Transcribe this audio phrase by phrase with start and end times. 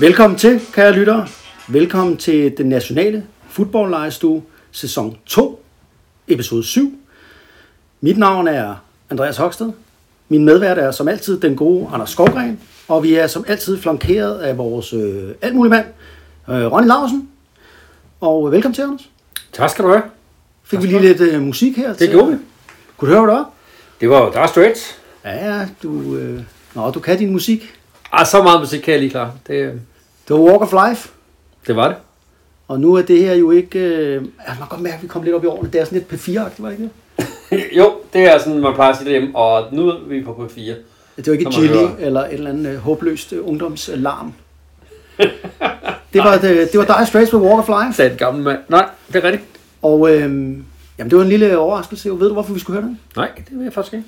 [0.00, 1.26] Velkommen til, kære lyttere.
[1.68, 5.64] Velkommen til den nationale fodboldlejestue, sæson 2,
[6.28, 6.98] episode 7.
[8.00, 8.74] Mit navn er
[9.10, 9.72] Andreas Hoksted.
[10.28, 12.60] Min medvært er som altid den gode Anders Skovgren.
[12.88, 15.86] Og vi er som altid flankeret af vores øh, altmulige mand,
[16.48, 17.28] øh, Ronny Larsen.
[18.20, 19.10] Og øh, velkommen til, Anders.
[19.52, 20.02] Tak skal du have.
[20.64, 21.92] Fik vi lige lidt øh, musik her?
[21.92, 22.36] Det gjorde vi.
[22.96, 23.50] Kunne du høre, hvad det var?
[24.00, 24.98] Det var Dire Straits.
[25.24, 26.40] Ja, ja, du, øh,
[26.74, 27.74] nå, du kan din musik.
[28.12, 29.32] Ah, så meget musik kan jeg lige klare.
[29.46, 29.80] Det,
[30.30, 31.08] Det var Walk of Life.
[31.66, 31.96] det var det.
[32.68, 33.78] Og nu er det her jo ikke...
[33.78, 35.70] Øh, ja, man kan godt mærke, at vi kom lidt op i årene.
[35.70, 36.90] Det er sådan lidt P4-agtigt, var det ikke
[37.50, 37.64] det?
[37.78, 39.36] jo, det er sådan, man plejer at sige det hjemme.
[39.36, 40.60] Og nu er vi på P4.
[41.16, 42.00] Det var ikke høre.
[42.00, 44.32] eller et eller andet øh, håbløst øh, ungdomslarm.
[46.12, 47.96] det var, det, det var Dire Straits med Walk of Life.
[47.96, 48.58] Sagde den gamle mand.
[48.68, 49.44] Nej, det er rigtigt.
[49.82, 50.64] Og øh, jamen,
[50.98, 52.10] det var en lille overraskelse.
[52.10, 53.00] Ved du, hvorfor vi skulle høre den?
[53.16, 54.06] Nej, det vil jeg faktisk ikke.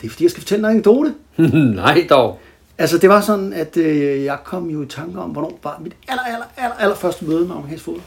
[0.00, 1.14] Det er, fordi jeg skal fortælle en anekdote.
[1.84, 2.38] Nej dog.
[2.78, 5.96] Altså, det var sådan, at øh, jeg kom jo i tanke om, hvornår var mit
[6.08, 8.04] aller, aller, aller, aller første møde med amerikansk fodbold.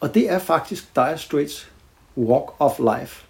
[0.00, 1.70] Og det er faktisk Dire Straits
[2.16, 3.24] Walk of Life.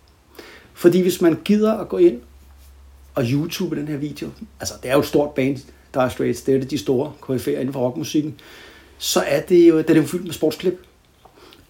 [0.74, 2.20] Fordi hvis man gider at gå ind
[3.14, 5.56] og YouTube den her video, altså det er jo et stort band,
[5.94, 8.40] Dire Straits, det er de store KF'er inden for rockmusikken,
[8.98, 10.82] så er det jo, den er jo fyldt med sportsklip.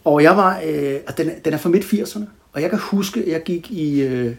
[0.05, 3.21] Og jeg var, øh, og den, den er fra midt 80'erne, og jeg kan huske,
[3.21, 4.37] at jeg gik i, øh,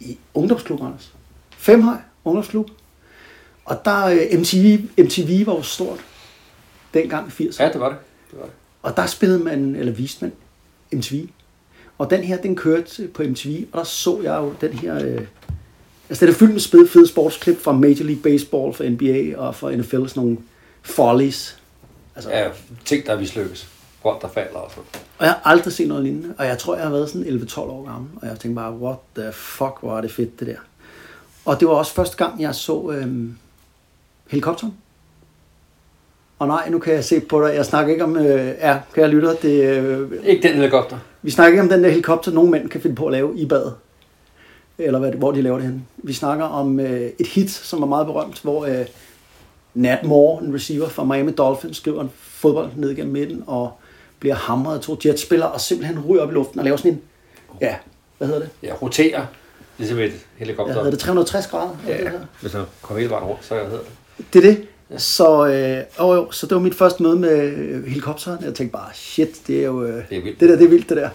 [0.00, 1.12] i ungdomsklub, Anders.
[1.50, 2.70] Femhøj ungdomsklub.
[3.64, 5.98] Og der øh, MTV, MTV var jo stort
[6.94, 7.62] dengang i 80'erne.
[7.62, 7.98] Ja, det var det.
[8.30, 8.52] det, var det.
[8.82, 10.32] Og der spillede man, eller viste man
[10.92, 11.26] MTV.
[11.98, 14.94] Og den her, den kørte på MTV, og der så jeg jo den her...
[14.94, 15.20] Øh,
[16.08, 19.54] altså, den er fyldt med spæde, fede sportsklip fra Major League Baseball, fra NBA og
[19.54, 20.38] fra NFL, sådan nogle
[20.82, 21.58] follies.
[22.14, 22.48] Altså, Ja,
[22.84, 23.68] ting, der vi lykkes.
[24.02, 24.84] Grønt, der falder og sådan.
[25.18, 26.34] Og jeg har aldrig set noget lignende.
[26.38, 28.10] Og jeg tror, jeg har været sådan 11-12 år gammel.
[28.16, 30.56] Og jeg tænkte bare, what the fuck, hvor er det fedt, det der.
[31.44, 33.36] Og det var også første gang, jeg så øhm,
[34.26, 34.74] helikopteren.
[36.38, 37.54] Og nej, nu kan jeg se på dig.
[37.54, 40.98] Jeg snakker ikke om, øh, ja, kære lytter, det, øh, Ikke den helikopter.
[41.22, 43.46] vi snakker ikke om den der helikopter, nogle mænd kan finde på at lave i
[43.46, 43.74] badet.
[44.78, 45.82] Eller hvad, hvor de laver det henne.
[45.96, 48.86] Vi snakker om øh, et hit, som er meget berømt, hvor øh,
[49.74, 53.72] Nat Moore, en receiver fra Miami Dolphins, skriver en fodbold ned igennem midten, og
[54.20, 57.00] bliver hamret af to jetspillere, og simpelthen ryger op i luften og laver sådan en,
[57.60, 57.74] ja,
[58.18, 58.50] hvad hedder det?
[58.62, 59.26] Ja, roterer.
[59.78, 60.74] Ligesom et helikopter.
[60.74, 60.98] hedder det?
[60.98, 61.68] 360 grader?
[61.86, 62.26] det Ja, hedder?
[62.40, 63.86] hvis man kommer hele vejen rundt, så hedder det.
[64.32, 64.66] Det er det.
[65.00, 68.44] Så, øh, åh, jo, så det var mit første møde med øh, helikopteren.
[68.44, 69.84] Jeg tænkte bare, shit, det er jo...
[69.84, 70.40] Øh, Det er vildt.
[70.40, 71.10] Det der, det er vildt, det der.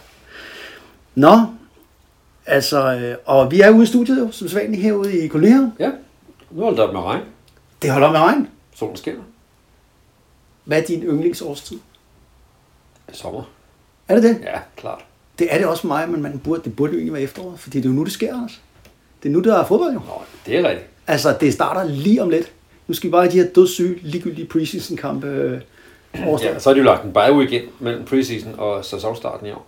[1.15, 1.39] Nå,
[2.45, 5.73] altså, øh, og vi er ude i studiet jo, som sædvanligt herude i kolonien.
[5.79, 5.91] Ja,
[6.51, 7.21] nu holder det op med regn.
[7.81, 8.47] Det holder med regn.
[8.75, 9.21] Solen skinner.
[10.63, 11.77] Hvad er din yndlingsårstid?
[13.07, 13.43] Er sommer.
[14.07, 14.37] Er det det?
[14.43, 14.99] Ja, klart.
[15.39, 17.59] Det er det også for mig, men man burde, det burde jo egentlig være efteråret,
[17.59, 18.61] fordi det er jo nu, det sker, Anders.
[19.23, 19.99] Det er nu, der er fodbold jo.
[19.99, 20.87] Nå, det er rigtigt.
[21.07, 22.51] Altså, det starter lige om lidt.
[22.89, 25.61] Nu skal vi bare have de her dødssyge, ligegyldige preseason-kampe øh.
[26.15, 29.51] Ja, så har de jo lagt en bye week ind mellem preseason og sæsonstarten i
[29.51, 29.67] år.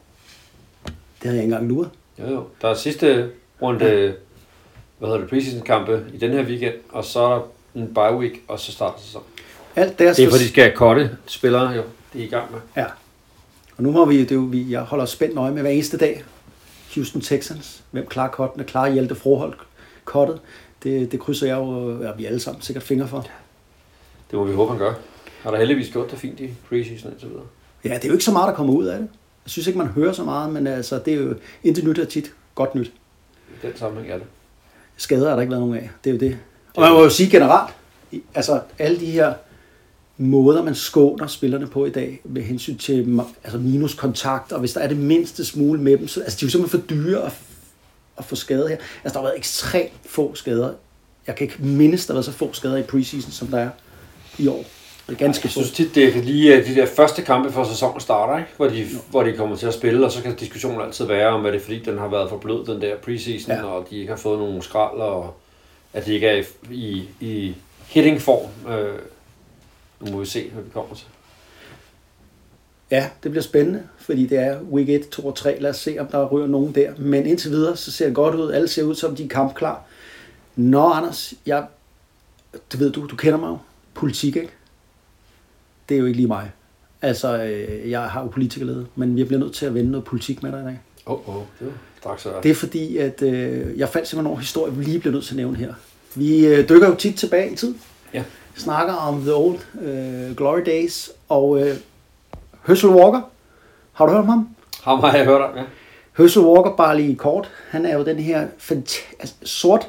[0.85, 1.89] Det havde jeg ikke engang luret.
[2.19, 2.44] Jo, jo.
[2.62, 3.29] Der er sidste
[3.62, 7.41] runde, hvad hedder det, preseason kampe i den her weekend, og så er der
[7.75, 9.27] en bye week, og så starter sæsonen.
[9.75, 11.81] Alt deres Det er fordi, de skal korte spillere, jo.
[12.13, 12.59] Det er i gang med.
[12.77, 12.85] Ja.
[13.77, 16.23] Og nu må vi, det jo, vi, jeg holder spændt øje med hver eneste dag.
[16.95, 17.83] Houston Texans.
[17.91, 18.63] Hvem klarer kottene?
[18.63, 19.57] Klarer Hjelte Froholt
[20.06, 20.39] kottet?
[20.83, 23.28] Det, det krydser jeg jo, ja, vi alle sammen sikkert fingre for.
[24.31, 24.94] Det må vi håbe, han gør.
[25.42, 27.44] Har der heldigvis gjort det fint i preseason og så videre.
[27.83, 29.07] Ja, det er jo ikke så meget, der kommer ud af det.
[29.45, 32.06] Jeg synes ikke, man hører så meget, men altså, det er jo intet nyt er
[32.06, 32.92] tit godt nyt.
[33.50, 34.28] I den sammenhæng er det.
[34.98, 35.89] Skader har der ikke været nogen af.
[36.04, 36.38] Det er jo det.
[36.75, 37.74] Og man må jo sige generelt,
[38.36, 39.33] altså alle de her
[40.18, 44.80] måder, man skåner spillerne på i dag, med hensyn til altså minuskontakt, og hvis der
[44.80, 47.33] er det mindste smule med dem, så altså, de er jo simpelthen for dyre at,
[48.21, 48.77] at få skader her.
[49.03, 50.73] Altså, der har været ekstremt få skader.
[51.27, 53.69] Jeg kan ikke mindes, der har været så få skader i preseason, som der er
[54.38, 54.65] i år.
[55.07, 57.63] Det er ganske Jeg synes tit, det er lige øh, de der første kampe for
[57.63, 58.50] sæsonen starter, ikke?
[58.57, 61.45] Hvor, de, hvor de kommer til at spille, og så kan diskussionen altid være om,
[61.45, 63.63] at det er fordi, den har været for blød, den der preseason, ja.
[63.63, 65.33] og de ikke har fået nogen skrald, og
[65.94, 67.56] at de ikke er i, i, i
[67.88, 68.71] hitting-form.
[68.71, 69.00] Øh,
[70.00, 71.06] nu må vi se, hvad vi kommer til.
[72.91, 75.57] Ja, det bliver spændende, fordi det er week 1, 2 og 3.
[75.59, 76.91] Lad os se, om der ryger nogen der.
[76.97, 78.51] Men indtil videre, så ser det godt ud.
[78.51, 79.83] Alle ser ud, som de er kampklar.
[80.55, 81.65] Nå, Anders, jeg,
[82.73, 83.57] du ved, du, du kender mig jo.
[83.93, 84.49] Politik, ikke?
[85.89, 86.51] Det er jo ikke lige mig.
[87.01, 90.43] Altså, øh, jeg har jo politikerlede, men vi bliver nødt til at vende noget politik
[90.43, 90.79] med dig i dag.
[91.07, 92.33] Åh, oh, oh, det straks så.
[92.43, 95.33] Det er fordi, at øh, jeg fandt simpelthen over historie, vi lige bliver nødt til
[95.33, 95.73] at nævne her.
[96.15, 97.75] Vi øh, dykker jo tit tilbage i tid.
[98.13, 98.23] Ja.
[98.55, 101.11] Snakker om The Old øh, Glory Days.
[101.29, 101.77] Og øh,
[102.67, 103.21] Herschel Walker,
[103.93, 104.49] har du hørt om ham?
[104.83, 105.63] Ham har jeg hørt om, ja.
[106.17, 109.88] Herschel Walker, bare lige kort, han er jo den her fant- altså, sort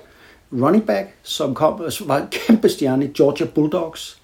[0.52, 4.19] running back, som kom, var en kæmpe stjerne i Georgia Bulldogs.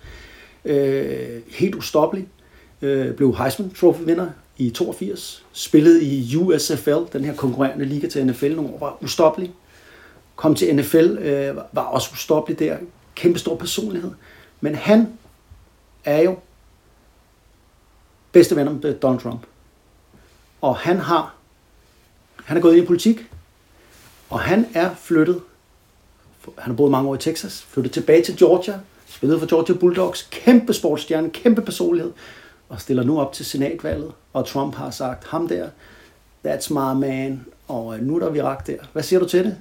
[0.64, 2.28] Øh, helt ustoppelig.
[2.82, 4.26] Øh, blev Heisman Trophy vinder
[4.58, 5.44] i 82.
[5.52, 8.78] Spillede i USFL, den her konkurrerende liga til NFL nogle år.
[8.78, 9.52] Var ustoppelig.
[10.36, 12.76] Kom til NFL, øh, var også ustoppelig der.
[13.14, 14.10] Kæmpe stor personlighed.
[14.60, 15.08] Men han
[16.04, 16.36] er jo
[18.32, 19.40] bedste venner med Donald Trump.
[20.60, 21.34] Og han har
[22.44, 23.26] han er gået ind i politik,
[24.31, 25.40] og han er flyttet,
[26.58, 28.75] han har boet mange år i Texas, flyttet tilbage til Georgia,
[29.06, 32.12] spillet for Georgia Bulldogs, kæmpe sportsstjerne, kæmpe personlighed,
[32.69, 35.69] og stiller nu op til senatvalget, og Trump har sagt, ham der,
[36.46, 38.76] that's my man, og øh, nu er der virak der.
[38.93, 39.56] Hvad siger du til det?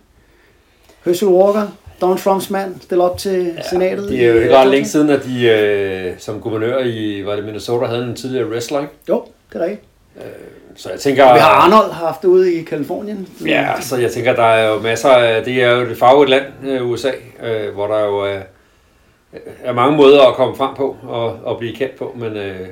[1.06, 1.68] Herschel Walker,
[2.02, 4.10] Donald Trumps mand, stiller op til ja, senatet.
[4.10, 7.46] Det er jo ikke ret længe siden, at de øh, som guvernør i var det
[7.46, 8.94] Minnesota havde en tidligere wrestler, ikke?
[9.10, 9.84] Jo, det er rigtigt.
[10.18, 10.24] Øh,
[10.78, 11.34] så jeg tænker...
[11.34, 13.28] Vi har Arnold haft ude i Kalifornien.
[13.46, 15.44] Ja, så jeg tænker, der er jo masser af...
[15.44, 16.46] Det er jo det farvede land,
[16.82, 17.12] USA,
[17.44, 18.40] øh, hvor der jo er,
[19.64, 22.38] er mange måder at komme frem på og, og blive kendt på, men...
[22.38, 22.68] Øh,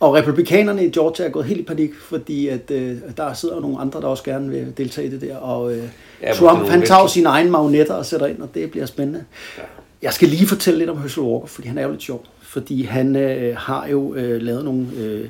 [0.00, 3.80] og republikanerne i Georgia er gået helt i panik, fordi at, øh, der sidder nogle
[3.80, 5.36] andre, der også gerne vil deltage i det der.
[5.36, 5.82] Og øh,
[6.22, 9.24] ja, Trump, han tager sine egne magnetter og sætter ind, og det bliver spændende.
[9.58, 9.62] Ja.
[10.02, 12.24] Jeg skal lige fortælle lidt om Herschel Walker, fordi han er jo lidt sjov.
[12.42, 14.86] Fordi han øh, har jo øh, lavet nogle...
[14.98, 15.28] Øh,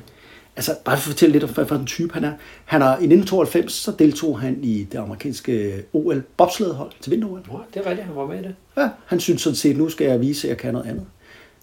[0.57, 2.33] altså bare for at fortælle lidt om, hvad for en type han er.
[2.65, 7.41] Han har, I 1992, så deltog han i det amerikanske OL bobslædehold til vinter-OL.
[7.51, 8.55] Ja, det er rigtigt, han var med i det.
[8.77, 11.05] Ja, han synes sådan set, nu skal jeg vise, at jeg kan noget andet.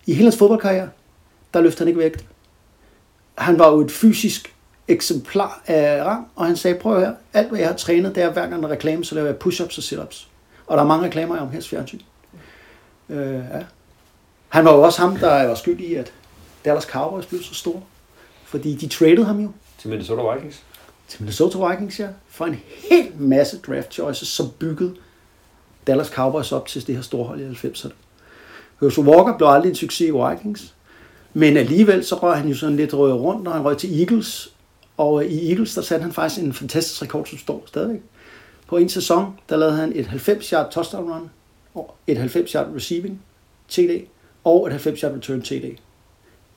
[0.07, 0.89] I hele hans fodboldkarriere,
[1.55, 2.25] der løfter han ikke vægt.
[3.39, 4.55] Han var jo et fysisk
[4.89, 8.33] eksemplar af rang, og han sagde, prøv høre, alt hvad jeg har trænet, det er
[8.33, 10.29] hver gang en reklame, så laver jeg push-ups og sit-ups.
[10.67, 12.01] Og der er mange reklamer om hans fjernsyn.
[13.09, 13.63] Øh, ja.
[14.49, 16.13] Han var jo også ham, der var skyld i, at
[16.65, 17.81] Dallas Cowboys blev så store.
[18.55, 19.51] Fordi de traded ham jo.
[19.79, 20.63] Til Minnesota Vikings?
[21.09, 22.09] Til Minnesota Vikings, ja.
[22.29, 22.57] For en
[22.91, 24.95] hel masse draft choices, som byggede
[25.87, 27.93] Dallas Cowboys op til det her store hold i 90'erne.
[28.81, 30.75] Herschel Walker blev aldrig en succes i Vikings.
[31.33, 34.53] Men alligevel så røg han jo sådan lidt rød rundt, når han røg til Eagles.
[34.97, 38.01] Og i Eagles, der satte han faktisk en fantastisk rekord, som står stadigvæk.
[38.67, 41.31] På en sæson, der lavede han et 90-yard touchdown run,
[41.75, 43.23] og et 90-yard receiving
[43.69, 44.07] TD,
[44.45, 45.53] og et 90-yard return TD.
[45.53, 45.77] Jeg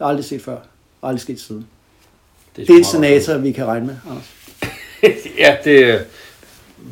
[0.01, 0.57] har aldrig set før.
[1.03, 1.67] Aldrig sket siden.
[2.57, 4.33] Det er, det er en senator, vi kan regne med, Anders.
[5.39, 6.05] ja, det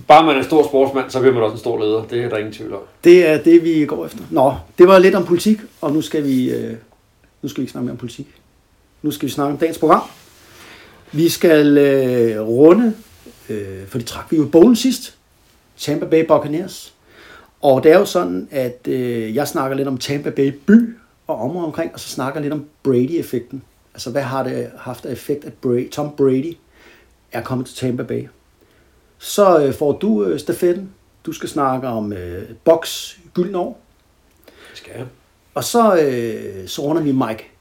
[0.08, 2.04] Bare man er en stor sportsmand, så bliver man også en stor leder.
[2.04, 2.82] Det er der ingen tvivl om.
[3.04, 4.20] Det er det, vi går efter.
[4.32, 6.74] Nå, det var lidt om politik, og nu skal vi, øh,
[7.42, 8.28] nu skal vi ikke snakke mere om politik.
[9.02, 10.02] Nu skal vi snakke om dagens program.
[11.12, 12.94] Vi skal øh, runde,
[13.50, 15.16] øh, for det trak vi jo bogen sidst,
[15.78, 16.94] Tampa Bay Buccaneers.
[17.62, 20.96] Og det er jo sådan, at øh, jeg snakker lidt om Tampa Bay by
[21.28, 23.62] og området omkring, og så snakker lidt om Brady-effekten.
[23.96, 26.58] Altså, hvad har det haft af effekt, at Brady, Tom Brady
[27.32, 28.28] er kommet til Tampa Bay?
[29.18, 30.90] Så øh, får du øh, stafetten.
[31.26, 33.82] Du skal snakke om øh, boks gylden år.
[34.46, 35.06] Det skal jeg.
[35.54, 37.52] Og så, øh, så runder vi Mike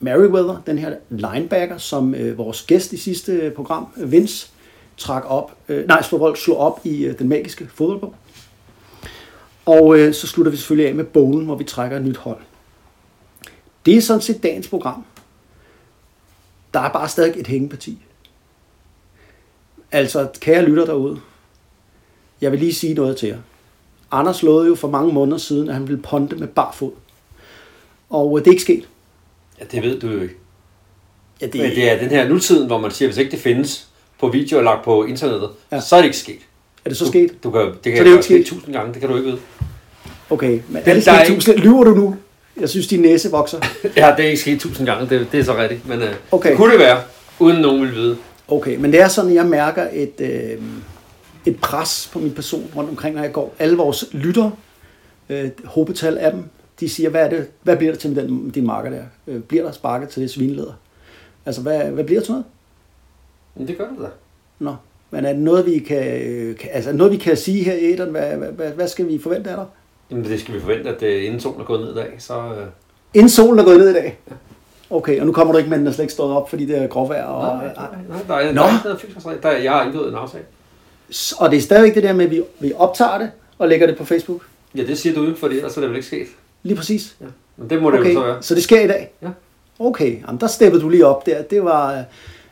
[0.00, 4.50] Merriweather, den her linebacker, som øh, vores gæst i sidste program, Vince,
[4.96, 8.14] trak op, øh, nej, slog, slog op i øh, den magiske fodboldbog.
[9.66, 12.40] Og øh, så slutter vi selvfølgelig af med bowlen, hvor vi trækker et nyt hold.
[13.86, 15.04] Det er sådan set dagens program.
[16.74, 17.98] Der er bare stadig et hængeparti.
[19.92, 21.20] Altså, kære lytter derude,
[22.40, 23.38] jeg vil lige sige noget til jer.
[24.10, 26.92] Anders lovede jo for mange måneder siden, at han ville ponte med barfod.
[28.10, 28.88] Og øh, det er ikke sket.
[29.60, 30.34] Ja, det ved du jo ikke.
[31.40, 31.60] Ja, det...
[31.60, 33.88] Men det er den her nutiden, hvor man siger, hvis ikke det findes
[34.20, 35.80] på video og lagt på internettet, ja.
[35.80, 36.40] så er det ikke sket.
[36.84, 37.30] Er det så sket?
[37.44, 39.16] Du, du kan, det kan så det er ikke sket tusind gange, det kan du
[39.16, 39.40] ikke vide.
[40.30, 41.56] Okay, men er det sket tusind?
[41.56, 42.16] Lyver du nu?
[42.62, 43.58] Jeg synes, din næse vokser.
[43.96, 45.88] ja, det er ikke sket tusind gange, det, det er så rigtigt.
[45.88, 46.48] Men uh, okay.
[46.48, 47.02] det kunne det være,
[47.38, 48.16] uden nogen vil vide.
[48.48, 50.62] Okay, men det er sådan, at jeg mærker et, øh,
[51.46, 53.54] et pres på min person rundt omkring, når jeg går.
[53.58, 54.50] Alle vores lytter,
[55.28, 56.44] øh, hobetal af dem,
[56.80, 59.02] de siger, hvad, er det, hvad bliver der til den, din marker der?
[59.26, 60.72] Øh, bliver der sparket til det svinleder?
[61.46, 62.44] Altså, hvad, hvad bliver der til noget?
[63.54, 64.08] Men det gør det da.
[64.58, 64.74] Nå,
[65.10, 67.92] men er det noget, vi kan, øh, kan altså, noget, vi kan sige her i
[67.92, 68.10] æderen?
[68.10, 69.66] Hvad, hvad, hvad, hvad skal vi forvente af dig?
[70.12, 72.34] Jamen, det skal vi forvente, at øh, inden solen er gået ned i dag, så...
[72.34, 72.66] Øh...
[73.14, 74.18] Inden solen er gået ned i dag?
[74.90, 76.78] Okay, og nu kommer du ikke med, den er slet ikke stået op, fordi det
[76.78, 77.24] er gråvejr.
[77.24, 78.62] Og, nej, nej, nej, der er, Nå.
[78.62, 80.44] der er ikke der, jeg har indgået en aftale.
[81.38, 83.96] Og det er stadigvæk det der med, at vi, vi optager det og lægger det
[83.96, 84.42] på Facebook?
[84.74, 86.26] Ja, det siger du ikke, for ellers er det vel ikke sket.
[86.62, 87.16] Lige præcis.
[87.20, 87.26] Ja.
[87.56, 88.14] Men det må det okay.
[88.14, 88.42] jo så være.
[88.42, 89.12] Så det sker i dag?
[89.22, 89.28] Ja.
[89.78, 91.42] Okay, jamen der steppede du lige op der.
[91.42, 92.04] Det var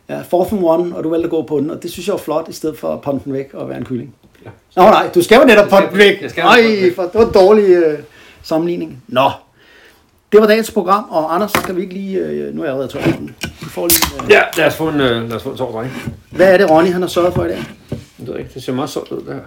[0.08, 2.12] ja, fourth and one, og du valgte at gå på den, og det synes jeg
[2.12, 4.14] var flot, i stedet for at pumpe den væk og være en kylling.
[4.76, 6.36] Nå nej, du skal jo netop pumpe den væk.
[6.36, 7.98] Nej, for det var en dårlig øh,
[8.42, 9.02] sammenligning.
[9.08, 9.30] Nå,
[10.32, 12.18] det var dagens program, og Anders, skal vi ikke lige...
[12.18, 13.00] Øh, nu er jeg allerede tør.
[13.40, 14.24] Vi får lige...
[14.24, 14.30] Øh...
[14.30, 15.86] Ja, lad os få en, øh, lad os få en tår,
[16.30, 17.64] Hvad er det, Ronny han har sørget for i dag?
[17.90, 19.40] Jeg ved ikke, det ser meget sundt ud, det her.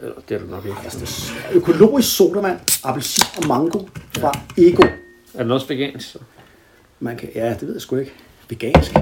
[0.00, 0.78] Eller, det er det nok ikke.
[0.84, 3.80] Altså, det er økologisk sodavand, appelsin og mango
[4.18, 4.82] fra Ego.
[5.34, 6.10] Er den også vegansk?
[6.12, 6.18] Så?
[7.00, 8.12] Man kan, ja, det ved jeg sgu ikke.
[8.48, 8.94] Vegansk,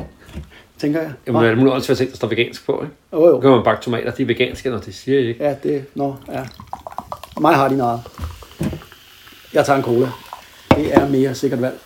[0.78, 1.12] tænker jeg.
[1.26, 2.94] Jamen, Nå, det må også være ting, der står vegansk på, ikke?
[3.12, 3.36] jo, jo.
[3.36, 5.44] Så kan man bakke tomater, de er veganske, når det siger I ikke.
[5.44, 6.44] Ja, det, nå, ja.
[7.40, 8.00] Mig har de noget.
[9.52, 10.08] Jeg tager en cola.
[10.76, 11.78] Det er mere sikkert valg.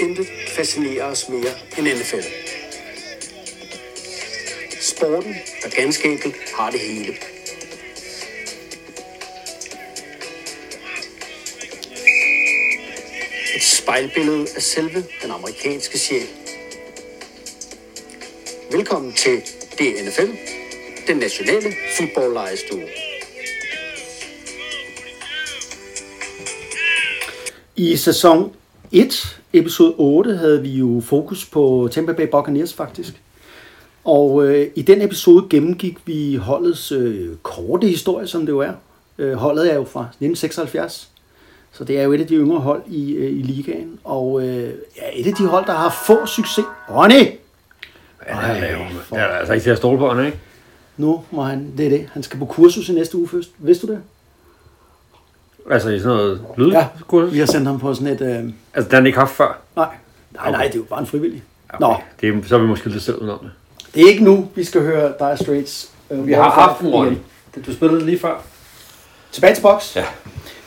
[0.00, 2.26] Intet fascinerer os mere end NFL.
[4.98, 7.12] Sporten, der ganske enkelt har det hele.
[13.56, 16.26] Et spejlbillede af selve den amerikanske sjæl.
[18.72, 19.40] Velkommen til
[19.78, 20.30] DNFL,
[21.06, 22.84] den nationale fodboldlejestue.
[27.76, 28.52] I sæson
[28.92, 33.14] 1, episode 8, havde vi jo fokus på Tampa Bay Buccaneers faktisk.
[34.08, 38.72] Og øh, i den episode gennemgik vi holdets øh, korte historie, som det jo er.
[39.18, 41.08] Øh, holdet er jo fra 1976,
[41.72, 43.98] så det er jo et af de yngre hold i, øh, i ligaen.
[44.04, 46.64] Og øh, ja, et af de hold, der har få succes.
[46.90, 47.14] Ronny!
[47.14, 48.86] Ja, det er, lavet.
[49.10, 50.38] det er altså ikke til at stole på, han, ikke?
[50.96, 52.08] Nu må han, det er det.
[52.12, 53.50] Han skal på kursus i næste uge først.
[53.58, 54.00] Vidste du det?
[55.70, 56.70] Altså i sådan noget lyd.
[56.70, 56.86] Ja,
[57.30, 58.20] vi har sendt ham på sådan et...
[58.20, 58.28] Øh,
[58.74, 59.60] Altså, den har han ikke haft før.
[59.76, 59.88] nej,
[60.34, 61.42] nej, nej, det er jo bare en frivillig.
[61.68, 61.80] Okay.
[61.86, 63.50] Nå, Det er, så er vi måske lidt selv udenom det.
[63.98, 65.90] Det er ikke nu, vi skal høre Dire Straits.
[66.10, 66.92] Øh, Vi har haft igen.
[66.94, 67.16] Ronny.
[67.66, 68.42] Du spillede lige før.
[69.32, 69.96] Tilbage til boks.
[69.96, 70.04] Ja.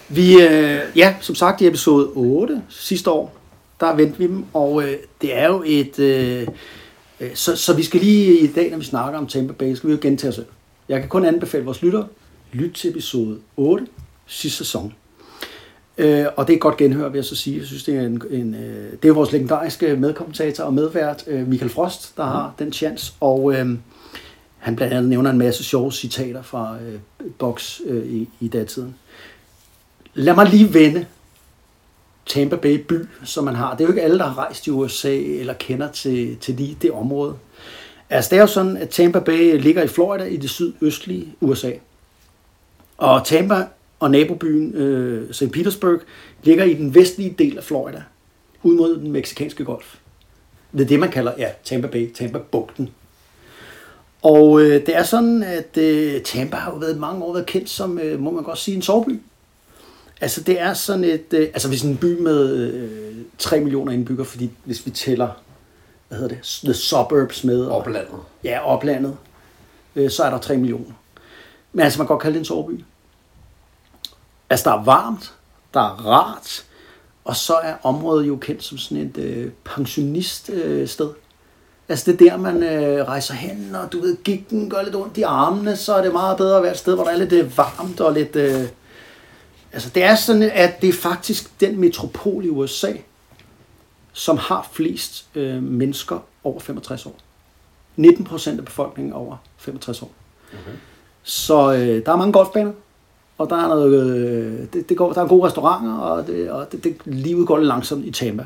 [0.10, 3.36] Vi, øh, ja, som sagt i episode 8 sidste år,
[3.80, 6.00] der vendte vi dem, og øh, det er jo et...
[6.00, 6.48] Øh,
[7.20, 9.88] øh, så, så vi skal lige i dag, når vi snakker om Tampa Bay, skal
[9.90, 10.46] vi jo gentage os selv.
[10.90, 12.04] Jeg kan kun anbefale vores lytter,
[12.52, 13.88] lyt til episode 8
[14.28, 14.94] sidste sæson.
[15.98, 17.58] Øh, og det er godt genhør, vil jeg så sige.
[17.58, 21.48] Jeg synes, det er, en, en, øh, det er vores legendariske medkommentator og medvært, øh,
[21.48, 23.14] Michael Frost, der har den chance.
[23.20, 23.78] Og øh,
[24.58, 27.00] han blandt andet nævner en masse sjove citater fra øh,
[27.40, 28.96] boks øh, i, i datiden.
[30.14, 31.06] Lad mig lige vende
[32.26, 33.72] Tampa Bay by, som man har.
[33.72, 36.78] Det er jo ikke alle, der har rejst i USA eller kender til, til lige
[36.82, 37.36] det område.
[38.10, 41.72] Altså, det er jo sådan, at Tampa Bay ligger i Florida i det sydøstlige USA.
[42.98, 43.66] Og Tampa
[44.02, 45.52] og nabobyen øh, St.
[45.52, 46.00] Petersburg
[46.44, 48.04] ligger i den vestlige del af Florida,
[48.64, 49.96] ud mod den meksikanske golf.
[50.74, 52.90] Det er det, man kalder ja, Tampa Bay, Tampa-bugten.
[54.22, 57.70] Og øh, det er sådan, at øh, Tampa har jo været mange år været kendt
[57.70, 59.20] som, øh, må man godt sige, en soveby.
[60.22, 64.26] Altså det er sådan et, øh, altså hvis en by med øh, 3 millioner indbyggere,
[64.26, 65.28] fordi hvis vi tæller,
[66.08, 67.62] hvad hedder det, the suburbs med.
[67.66, 68.12] og- Oplandet.
[68.44, 69.18] Ja, oplandet.
[69.96, 70.92] Øh, så er der 3 millioner.
[71.74, 72.84] Men altså, man kan godt kalde det en soveby.
[74.52, 75.34] Altså, der er varmt,
[75.74, 76.66] der er rart,
[77.26, 80.64] og så er området jo kendt som sådan et øh, pensioniststed.
[80.64, 81.10] Øh, sted.
[81.90, 85.18] altså, det er der, man øh, rejser hen, og du ved, gigten gør lidt ondt
[85.18, 87.34] i armene, så er det meget bedre at være et sted, hvor der er lidt
[87.34, 88.36] øh, varmt og lidt...
[88.36, 88.68] Øh,
[89.74, 92.94] altså, det er sådan, at det er faktisk den metropol i USA,
[94.14, 97.16] som har flest øh, mennesker over 65 år.
[97.96, 100.12] 19 procent af befolkningen er over 65 år.
[100.54, 100.78] Okay.
[101.24, 102.72] Så øh, der er mange golfbaner,
[103.42, 106.72] og der er, noget, øh, det, det går, der er gode restauranter, og, det, og
[106.72, 108.46] det, det, livet går lidt langsomt i Tampa.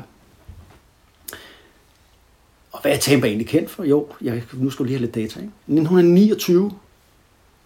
[2.72, 3.84] Og hvad er Tampa egentlig kendt for?
[3.84, 5.40] Jo, jeg, nu skal du lige have lidt data.
[5.40, 5.52] Ikke?
[5.66, 6.70] I 1929,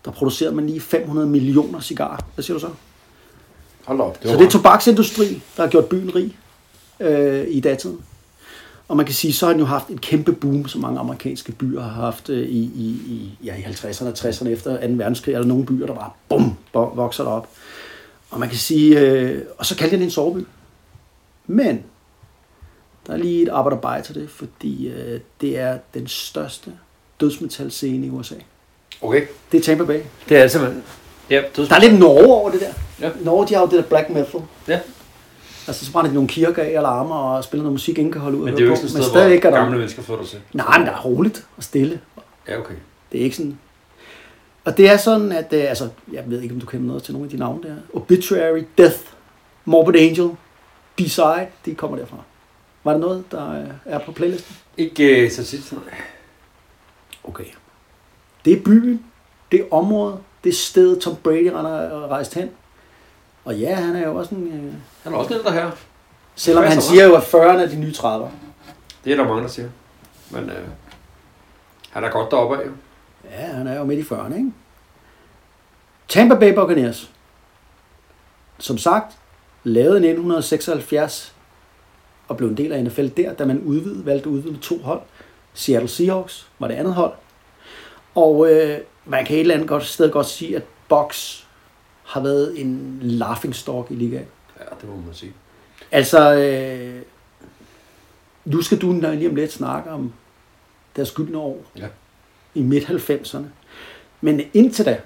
[0.04, 2.18] der producerede man lige 500 millioner cigarer.
[2.34, 2.68] Hvad siger du så?
[3.84, 4.18] Hold op.
[4.22, 6.38] Så det er tobaksindustri, der har gjort byen rig
[7.00, 8.00] øh, i datiden.
[8.90, 11.52] Og man kan sige, så har den jo haft et kæmpe boom, som mange amerikanske
[11.52, 14.92] byer har haft øh, i, i, i, ja, i 50'erne og 60'erne efter 2.
[14.92, 15.34] verdenskrig.
[15.34, 17.48] Er der nogle byer, der bare bum, vokser derop.
[18.30, 20.46] Og man kan sige, øh, og så kaldte den en soveby.
[21.46, 21.82] Men
[23.06, 26.72] der er lige et arbejde til det, fordi øh, det er den største
[27.20, 28.34] dødsmetalscene i USA.
[29.02, 29.26] Okay.
[29.52, 30.00] Det er Tampa Bay.
[30.28, 30.82] Det er simpelthen...
[31.30, 31.68] Ja, døds...
[31.68, 32.72] Der er lidt Norge over det der.
[33.00, 33.10] Ja.
[33.24, 34.40] Norge, de har jo det der black metal.
[34.68, 34.80] Ja.
[35.70, 38.20] Altså, så brænder de nogle kirker af eller armer og spiller noget musik, ingen kan
[38.20, 39.50] holde ud Men og det er jo ikke sådan et sted, hvor er der...
[39.50, 40.38] gamle mennesker får dig til.
[40.52, 42.00] Nej, men der er roligt og stille.
[42.48, 42.74] Ja, okay.
[43.12, 43.58] Det er ikke sådan...
[44.64, 45.52] Og det er sådan, at...
[45.52, 47.74] øh, Altså, jeg ved ikke, om du kender noget til nogle af de navne der.
[47.94, 48.98] Obituary, Death,
[49.64, 50.30] Morbid Angel,
[50.96, 52.16] Beside, de kommer derfra.
[52.84, 54.56] Var der noget, der øh, er på playlisten?
[54.76, 55.72] Ikke øh, så tit.
[55.72, 55.80] nej.
[57.24, 57.44] Okay.
[58.44, 59.04] Det er byen,
[59.52, 62.50] det er området, det er stedet, Tom Brady render og rejst hen.
[63.50, 64.46] Og ja, han er jo også en...
[64.46, 64.72] Øh,
[65.04, 65.70] Han er også en der her.
[66.34, 68.28] selvom han siger jo, at 40'erne er de nye 30'ere.
[69.04, 69.68] Det er der mange, der siger.
[70.30, 70.68] Men øh,
[71.90, 72.66] han er godt deroppe af.
[72.66, 72.72] jo.
[73.30, 74.52] Ja, han er jo midt i 40'erne, ikke?
[76.08, 77.10] Tampa Bay Buccaneers.
[78.58, 79.16] Som sagt,
[79.64, 81.34] lavet i 1976.
[82.28, 84.78] og blev en del af NFL der, da man udvidede, valgte at udvide med to
[84.78, 85.00] hold.
[85.54, 87.12] Seattle Seahawks var det andet hold.
[88.14, 91.42] Og øh, man kan et eller andet godt, sted godt sige, at Box
[92.10, 94.26] har været en laughingstock i ligaen.
[94.58, 95.32] Ja, det må man sige.
[95.92, 97.02] Altså, øh,
[98.44, 100.12] nu skal du lige om lidt snakke om
[100.96, 101.86] deres gyldne år Ja.
[102.54, 103.44] i midt-90'erne.
[104.20, 105.00] Men indtil da,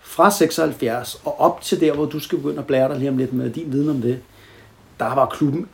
[0.00, 3.18] fra 76 og op til der, hvor du skal begynde at blære dig lige om
[3.18, 4.20] lidt med din viden om det,
[5.00, 5.68] der var klubben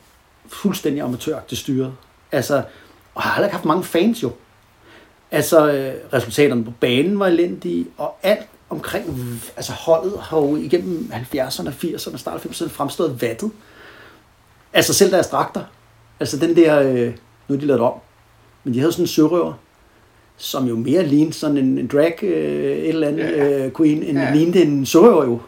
[0.47, 1.93] fuldstændig amatøragtigt styret.
[2.31, 2.63] Altså,
[3.15, 4.31] og har heller ikke haft mange fans jo.
[5.31, 9.19] Altså, øh, resultaterne på banen var elendige, og alt omkring,
[9.57, 13.51] altså holdet har jo igennem 70'erne, 80'erne, start 90'erne fremstået vattet.
[14.73, 15.61] Altså selv deres dragter.
[16.19, 17.13] Altså den der, øh,
[17.47, 17.93] nu er de lavet om,
[18.63, 19.53] men de havde sådan en sørøver,
[20.37, 23.65] som jo mere lignede sådan en, en drag, øh, et eller andet Ja.
[23.65, 24.33] øh, queen, end Ja.
[24.33, 25.39] lignede en sørøver jo.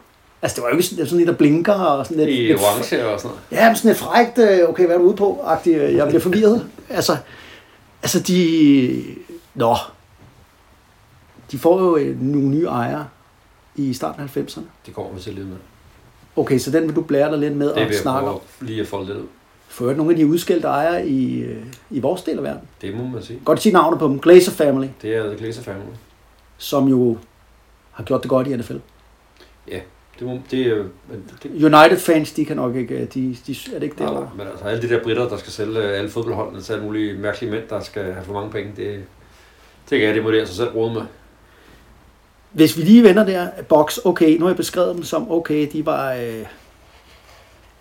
[0.41, 2.59] Altså det var jo ikke sådan, sådan en, der blinker og sådan lidt, I lidt
[2.59, 3.61] orange og sådan noget.
[3.63, 5.43] Ja, men sådan lidt frækt, øh, okay, hvad er du ude på?
[5.47, 6.67] -agtigt, øh, Jeg bliver forvirret.
[6.89, 7.17] Altså,
[8.03, 9.03] altså de...
[9.55, 9.75] Nå.
[11.51, 13.07] De får jo øh, nogle nye ejere
[13.77, 14.61] i starten af 90'erne.
[14.85, 15.55] Det kommer vi til lidt med.
[16.35, 18.39] Okay, så den vil du blære dig lidt med Det og snakke om.
[18.61, 19.23] lige at folde lidt ud.
[19.67, 22.61] For nogle af de udskældte ejere i, øh, i vores del af verden.
[22.81, 23.39] Det må man sige.
[23.45, 24.19] Godt sige navnet på dem.
[24.19, 25.95] Glazer Family, Det er The Glazer Family.
[26.57, 27.17] som jo
[27.91, 28.75] har gjort det godt i NFL.
[30.19, 30.83] Det, må, det, er-
[31.43, 32.95] det, United fans, de kan nok ikke...
[32.95, 34.13] øh, De, de, er det ikke det?
[34.13, 36.85] nej, men altså alle de der britter, der skal sælge øh, alle fodboldholdene til alle
[36.85, 39.03] mulige mærkelige mænd, der skal have for mange penge, det
[39.87, 41.01] tænker jeg, det må det altså selv råde med.
[42.51, 45.85] Hvis vi lige vender der, box, okay, nu har jeg beskrevet dem som, okay, de
[45.85, 46.45] var, øh,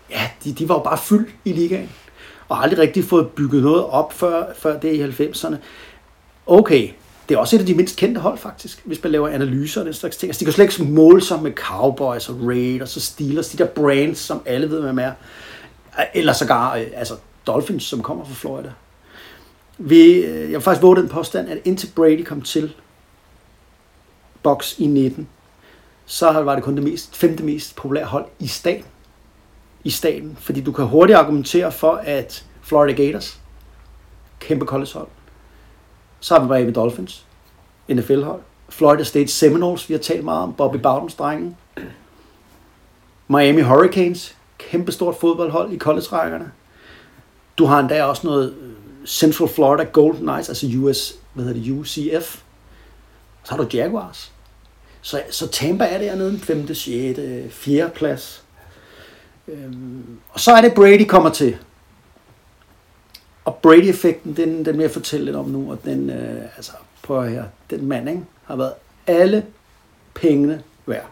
[0.09, 1.89] ja, de, de var jo bare fyldt i ligaen,
[2.49, 5.55] og har aldrig rigtig fået bygget noget op før, før det i 90'erne.
[6.45, 6.89] Okay,
[7.29, 9.85] det er også et af de mindst kendte hold faktisk, hvis man laver analyser og
[9.85, 10.29] den slags ting.
[10.29, 13.65] Altså, de kan slet ikke måle sig med Cowboys og Raiders og Steelers, de der
[13.65, 15.11] brands, som alle ved, hvem er.
[16.13, 17.13] Eller sågar, øh, altså
[17.47, 18.71] Dolphins, som kommer fra Florida.
[19.77, 22.73] Vi, øh, jeg har faktisk våget den påstand, at indtil Brady kom til
[24.43, 25.27] box i 19,
[26.05, 28.85] så var det kun det mest, femte mest populære hold i staten.
[29.83, 30.37] I staten.
[30.39, 33.39] Fordi du kan hurtigt argumentere for, at Florida Gators,
[34.39, 35.07] kæmpe collegehold,
[36.19, 37.25] så har vi Miami Dolphins,
[37.89, 41.57] NFL-hold, Florida State Seminoles, vi har talt meget om, Bobby Bowdens drengen,
[43.27, 46.51] Miami Hurricanes, kæmpe stort fodboldhold i college-rækkerne.
[47.57, 48.73] Du har endda også noget øh,
[49.05, 52.41] Central Florida Golden Knights, altså US, hvad hedder det, UCF.
[53.47, 54.31] Så har du Jaguars.
[55.01, 57.89] Så, så Tampa er dernede en 5., 6., 4.
[57.89, 58.43] plads.
[59.47, 61.57] Øhm, og så er det Brady kommer til.
[63.45, 67.23] Og Brady-effekten, den, den vil jeg fortælle lidt om nu, og den, øh, altså, prøv
[67.23, 68.73] at høre, den mand, ikke, har været
[69.07, 69.45] alle
[70.13, 71.05] pengene værd.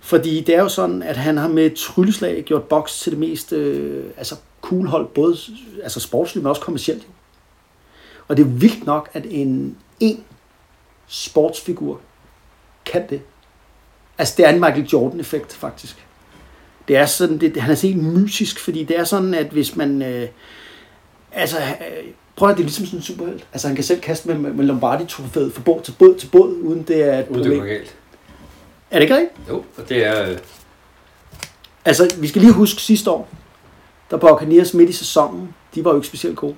[0.00, 3.18] Fordi det er jo sådan, at han har med et trylleslag gjort boks til det
[3.18, 5.36] mest øh, altså cool hold, både
[5.82, 7.06] altså sportsligt, men også kommercielt.
[8.28, 10.24] Og det er vildt nok, at en, en
[11.12, 12.00] sportsfigur
[12.84, 13.22] kan det.
[14.18, 16.06] Altså, det er en Michael Jordan-effekt, faktisk.
[16.88, 20.02] Det er sådan, det, han er helt mytisk, fordi det er sådan, at hvis man...
[20.02, 20.28] Øh,
[21.32, 22.04] altså, øh,
[22.36, 23.46] prøv at det er ligesom sådan en superhelt.
[23.52, 26.82] Altså, han kan selv kaste med, med, Lombardi-trofæet fra båd til båd til båd, uden
[26.82, 27.58] det er et Uden det problem.
[27.58, 27.96] går galt.
[28.90, 29.48] Er det ikke rigtigt?
[29.48, 30.30] Jo, og det er...
[30.30, 30.38] øh,
[31.84, 33.28] Altså, vi skal lige huske sidste år,
[34.10, 36.54] der Buccaneers midt i sæsonen, de var jo ikke specielt gode.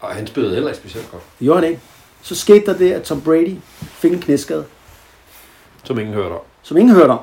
[0.00, 1.22] Og han spillede heller ikke specielt godt.
[1.38, 1.80] Det gjorde han ikke.
[2.24, 4.64] Så skete der det, at Tom Brady fik en knæskade,
[5.84, 6.40] Som ingen hørte om.
[6.62, 7.18] som ingen hørte om.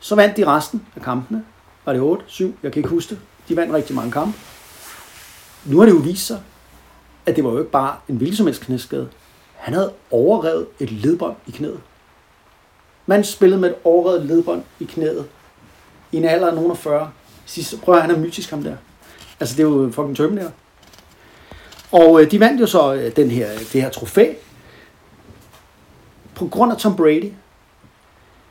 [0.00, 1.44] Så vandt de resten af kampene.
[1.84, 2.54] Var det 8, 7?
[2.62, 3.20] Jeg kan ikke huske det.
[3.48, 4.38] De vandt rigtig mange kampe.
[5.64, 6.42] Nu har det jo vist sig,
[7.26, 9.08] at det var jo ikke bare en hvilken som helst knæskade.
[9.56, 11.80] Han havde overrevet et ledbånd i knæet.
[13.06, 15.26] Man spillede med et overrevet ledbånd i knæet.
[16.12, 17.10] I en alder af nogen af 40.
[17.46, 18.76] Sidst, prøv at han er mytisk ham der.
[19.40, 20.52] Altså det er jo fucking Terminator.
[21.92, 24.32] Og øh, de vandt jo så øh, den her, det her trofæ.
[26.34, 27.32] På grund af Tom Brady,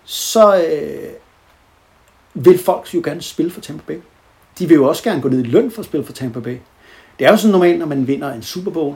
[0.03, 1.09] så øh,
[2.33, 3.99] vil folk jo gerne spille for Tampa Bay.
[4.59, 6.57] De vil jo også gerne gå ned i løn for at spille for Tampa Bay.
[7.19, 8.95] Det er jo sådan normalt, når man vinder en Super Bowl.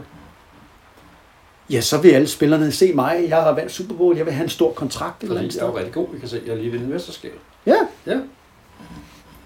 [1.70, 3.26] Ja, så vil alle spillerne se mig.
[3.30, 4.18] Jeg har vandt Super Bowl.
[4.18, 5.24] Jeg vil have en stor kontrakt.
[5.24, 6.08] Eller Præcis, der var rigtig god.
[6.14, 7.40] Vi kan se, jeg lige vundet mesterskabet.
[7.66, 7.76] Ja,
[8.06, 8.20] Ja.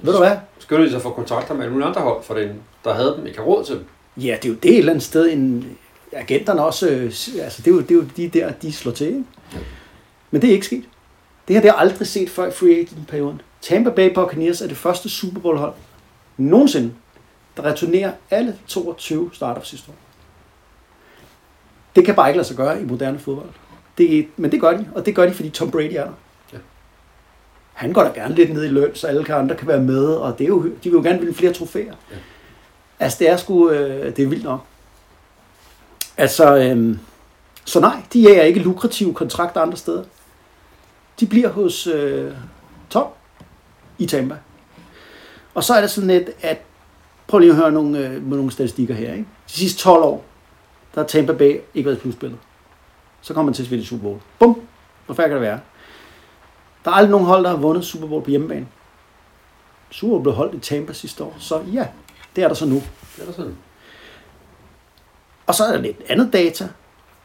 [0.02, 0.38] ved du hvad?
[0.60, 2.50] Skynder de sig for kontrakter med alle mulige andre hold, for den,
[2.84, 3.86] der havde dem ikke har råd til dem.
[4.18, 5.78] Ja, det er jo det et eller andet sted, en,
[6.12, 7.04] agenterne også, øh,
[7.44, 9.08] altså det er, jo, det er jo de der, de slår til.
[9.08, 9.24] Ikke?
[10.32, 10.84] Men det er ikke sket.
[11.48, 13.42] Det her det har jeg aldrig set før i free agent-perioden.
[13.62, 15.74] Tampa Bay Buccaneers er det første Super Bowl-hold
[16.38, 16.94] nogensinde,
[17.58, 19.96] der returnerer alle 22 starter sidste år.
[21.96, 23.50] Det kan bare ikke lade sig gøre i moderne fodbold.
[23.98, 26.14] Det, men det gør de, og det gør de, fordi Tom Brady er der.
[26.54, 26.58] Ja.
[27.74, 30.40] Han går da gerne lidt ned i løn, så alle andre kan være med, og
[30.40, 31.94] det er jo, de vil jo gerne vinde flere trofæer.
[32.12, 32.16] Ja.
[33.00, 34.62] Altså, det er sgu, øh, det er vildt nok.
[36.18, 36.98] Altså, øh,
[37.66, 40.04] så nej, de er ikke lukrative kontrakter andre steder.
[41.20, 42.32] De bliver hos øh,
[42.90, 43.08] Tom
[43.98, 44.38] i Tampa.
[45.54, 46.62] Og så er det sådan lidt, at
[47.28, 49.14] prøv lige at høre nogle, øh, nogle statistikker her.
[49.14, 49.28] Ikke?
[49.48, 50.26] De sidste 12 år,
[50.96, 52.40] der har Tampa Bay ikke været i slutspillet.
[53.22, 54.20] Så kommer man til at spille Super Bowl.
[54.40, 54.62] Bum!
[55.06, 55.60] Hvor færdig kan det være?
[56.86, 58.68] Der er aldrig nogen hold, der har vundet Super Bowl på hjemmebane.
[59.92, 61.88] Super Bowl blev holdt i Tampa sidste år, så ja,
[62.38, 62.76] det er der så nu.
[63.16, 63.58] Det er der sådan.
[65.48, 66.70] Og så er der lidt andet data.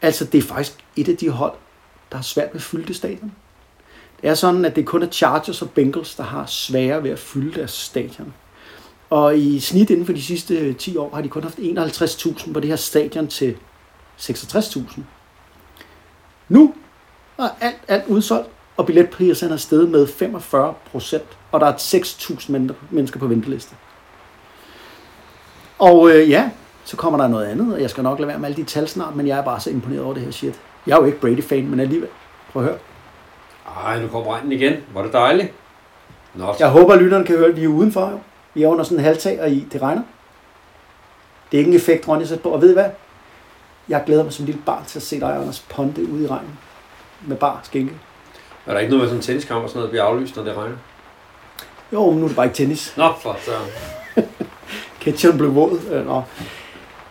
[0.02, 1.52] Altså, det er faktisk et af de hold,
[2.10, 3.32] der har svært ved at fylde det stadion.
[4.22, 7.18] Det er sådan, at det kun er Chargers og Bengals, der har sværere ved at
[7.18, 8.34] fylde deres stadion.
[9.10, 12.60] Og i snit inden for de sidste 10 år har de kun haft 51.000 på
[12.60, 13.56] det her stadion til
[14.18, 15.00] 66.000.
[16.48, 16.74] Nu
[17.38, 22.52] er alt, alt udsolgt, og billetpriserne er steget med 45 procent, og der er 6.000
[22.90, 23.74] mennesker på venteliste.
[25.82, 26.50] Og øh, ja,
[26.84, 28.88] så kommer der noget andet, og jeg skal nok lade være med alle de tal
[28.88, 30.60] snart, men jeg er bare så imponeret over det her shit.
[30.86, 32.08] Jeg er jo ikke Brady-fan, men alligevel.
[32.52, 32.78] Prøv at høre.
[33.84, 34.72] Ej, nu kommer regnen igen.
[34.94, 35.52] Var det dejligt?
[36.34, 38.10] Nå, Jeg håber, at lytterne kan høre, at vi er udenfor.
[38.10, 38.18] Jo.
[38.54, 40.02] Vi er under sådan en halvtag, og i, det regner.
[41.50, 42.48] Det er ikke en effekt, Ronny sætter på.
[42.48, 42.90] Og ved I hvad?
[43.88, 46.58] Jeg glæder mig som lille barn til at se dig, Anders, ponde ude i regnen.
[47.26, 47.94] Med bar skænke.
[48.66, 50.44] er der ikke noget med sådan en tenniskamp og sådan noget, der bliver aflyst, når
[50.44, 50.76] det regner?
[51.92, 52.94] Jo, men nu er det bare ikke tennis.
[52.96, 53.52] Nå, for så.
[55.02, 55.78] Ketcheren blev våd.
[55.90, 56.22] Øh, Nå.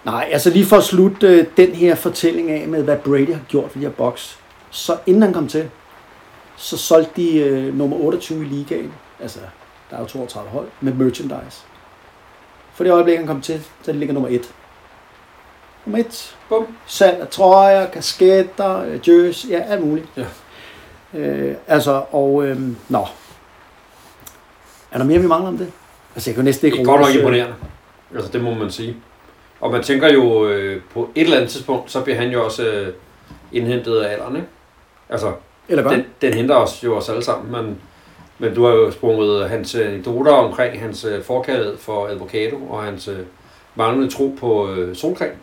[0.06, 3.42] Nej, altså lige for at slutte øh, den her fortælling af med, hvad Brady har
[3.48, 4.36] gjort ved de her box.
[4.70, 5.70] Så inden han kom til,
[6.58, 8.94] så solgte de øh, nummer 28 i ligaen.
[9.20, 9.40] Altså,
[9.90, 11.62] der er jo 32 hold med merchandise.
[12.74, 14.54] For det øjeblik, han kom til, så ligger nummer 1.
[15.86, 16.36] Nummer 1.
[16.50, 16.68] Bum.
[16.86, 20.08] Salg af trøjer, kasketter, øh, jersey, ja, alt muligt.
[20.18, 20.26] Ja.
[21.20, 23.08] Øh, altså, og øh, nå.
[24.92, 25.72] Er der mere, vi mangler om det?
[26.16, 27.56] Altså, jeg kan næsten ikke Det er godt nok imponerende.
[28.16, 28.98] Altså, det må man sige.
[29.62, 32.68] Og man tænker jo, øh, på et eller andet tidspunkt, så bliver han jo også
[32.68, 32.94] øh,
[33.52, 34.48] indhentet af alderen, ikke?
[35.10, 35.34] Altså,
[35.70, 35.92] Eller hvad?
[35.92, 37.78] den, den henter os jo os alle sammen, men,
[38.40, 43.08] men du har jo sprunget hans anekdoter omkring hans øh, forkærlighed for avocado og hans
[43.08, 43.20] øh,
[43.76, 45.34] manglende tro på øh, solcreme.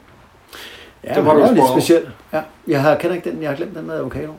[1.05, 2.09] Ja, Det var du lidt speciel.
[2.33, 4.33] Ja, jeg har, kender ikke den, jeg har glemt den med avocado.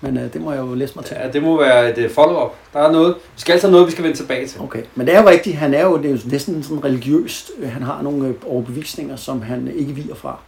[0.00, 1.16] Men øh, det må jeg jo læse mig til.
[1.20, 2.54] Ja, det må være et øh, follow-up.
[2.72, 4.60] Der er noget, vi skal altid have noget, vi skal vende tilbage til.
[4.60, 7.50] Okay, men det er jo rigtigt, han er jo, det er jo næsten sådan religiøst.
[7.58, 10.38] Øh, Han har nogle øh, overbevisninger, som han ikke viger fra.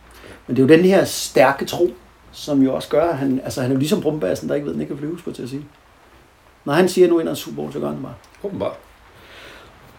[0.47, 1.91] Men det er jo den her stærke tro,
[2.33, 4.73] som jo også gør, at han, altså han er jo ligesom brumbassen, der ikke ved,
[4.73, 5.67] at den ikke kan flyve, skulle jeg til at sige.
[6.65, 8.15] Når han siger, at nu ender en Super Bowl, så gør han det bare.
[8.43, 8.77] Åbenbart.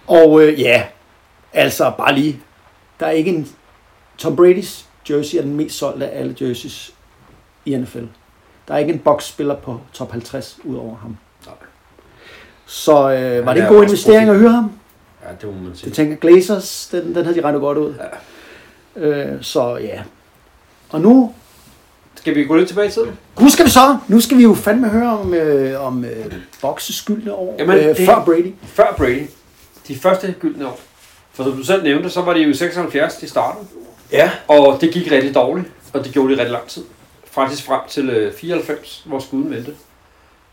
[0.08, 0.84] Og øh, ja,
[1.54, 2.40] altså bare lige,
[3.00, 3.48] der er ikke en...
[4.18, 6.94] Tom Brady's jersey er den mest solgte af alle jerseys
[7.66, 8.04] i NFL.
[8.68, 11.18] Der er ikke en boksspiller på top 50 ud over ham.
[11.46, 11.56] Nej.
[12.66, 14.42] Så øh, var det en god investering at profil.
[14.42, 14.72] høre ham?
[15.24, 15.88] Ja, det må man sige.
[15.88, 17.94] Jeg tænker, Glazers, den, den havde de regnet godt ud.
[18.98, 19.02] Ja.
[19.08, 20.02] Øh, så ja.
[20.90, 21.34] Og nu,
[22.16, 23.12] Skal vi gå lidt tilbage i tiden?
[23.40, 27.34] nu skal vi så, nu skal vi jo fandme høre om, øh, om øh, bokseskyldne
[27.34, 28.54] år Jamen, øh, det- før Brady.
[28.64, 29.28] Før Brady,
[29.88, 30.80] de første gyldne år.
[31.34, 33.66] For som du selv nævnte, så var det jo i 76, de startede.
[34.12, 34.32] Ja.
[34.48, 36.84] Og det gik rigtig dårligt, og det gjorde det rigtig lang tid.
[37.34, 39.76] Faktisk frem til øh, 94, hvor skuden vendte.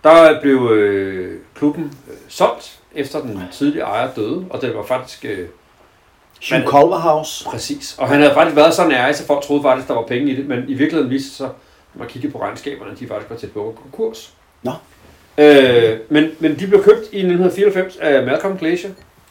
[0.05, 5.25] Der blev øh, klubben øh, solgt, efter den tidlige ejer døde, og det var faktisk
[5.25, 5.49] øh,
[6.51, 7.45] Hugh Culverhouse.
[7.45, 7.97] præcis.
[7.99, 10.37] Og han havde faktisk været så nær, så folk troede faktisk, der var penge i
[10.37, 11.49] det, men i virkeligheden viste sig,
[11.95, 14.33] når man kiggede på regnskaberne, at de faktisk var tæt på konkurs.
[14.63, 14.73] Nå.
[15.39, 18.91] Øh, men, men de blev købt i 1994 af Malcolm Glacier,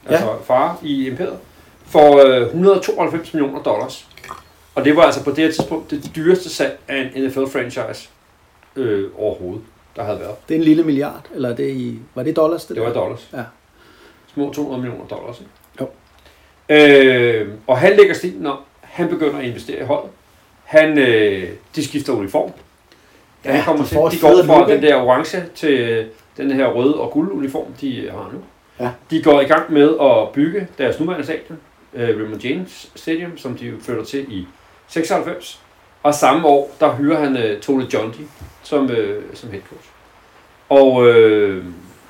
[0.09, 1.37] altså far i imperiet,
[1.85, 4.07] for øh, 192 millioner dollars.
[4.79, 8.09] Og det var altså på det her tidspunkt det dyreste salg af en NFL-franchise
[8.75, 9.61] øh, overhovedet,
[9.95, 10.35] der havde været.
[10.49, 12.65] Det er en lille milliard, eller er det i, var det dollars?
[12.65, 13.29] Det, Det var dollars.
[13.33, 13.43] Ja.
[14.33, 15.39] Små 200 millioner dollars.
[15.39, 15.51] Ikke?
[15.81, 15.87] Jo.
[16.69, 18.57] Øh, og han lægger stilen om.
[18.81, 20.11] Han begynder at investere i holdet.
[20.63, 22.51] Han, øh, de skifter uniform.
[23.45, 26.05] Ja, han kommer de til, de går fra den der orange til
[26.37, 28.39] den her røde og guld uniform, de har nu.
[28.79, 28.91] Ja.
[29.11, 31.59] De går i gang med at bygge deres nuværende stadion,
[31.93, 34.47] øh, Raymond James Stadium, som de flytter til i
[34.89, 35.59] 96.
[36.03, 38.27] Og samme år, der hyrer han øh, Tony Dungy
[38.63, 39.89] som, øh, som head coach.
[40.69, 41.65] Og øh,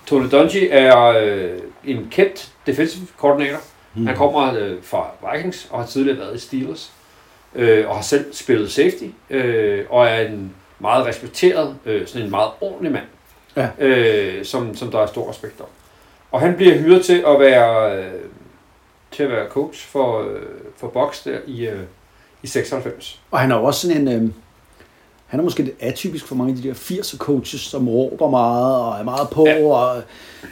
[0.05, 3.59] Tony Dungy er øh, en kendt defensive coordinator.
[3.95, 4.07] Mm.
[4.07, 6.91] Han kommer øh, fra Vikings og har tidligere været i Steelers.
[7.55, 9.05] Øh, og har selv spillet safety.
[9.29, 13.05] Øh, og er en meget respekteret, øh, sådan en meget ordentlig mand.
[13.55, 13.69] Ja.
[13.79, 15.67] Øh, som, som der er stor respekt om.
[16.31, 18.11] Og han bliver hyret til at være, øh,
[19.11, 20.41] til at være coach for, øh,
[20.77, 21.79] for Box der i, øh,
[22.43, 23.19] i 96.
[23.31, 24.29] Og han er jo også sådan en, øh,
[25.27, 28.75] han er måske lidt atypisk for mange af de der 80'er coaches, som råber meget
[28.75, 29.63] og er meget på, Ja.
[29.65, 30.01] og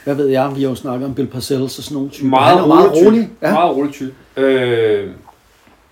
[0.04, 2.30] hvad ved jeg, vi har jo snakket om Bill Parcells og sådan nogle typer.
[2.30, 3.22] Meget, han er meget rolig.
[3.24, 3.36] Type.
[3.48, 3.52] Ja.
[3.54, 4.14] Meget rolig type.
[4.38, 5.12] Øh,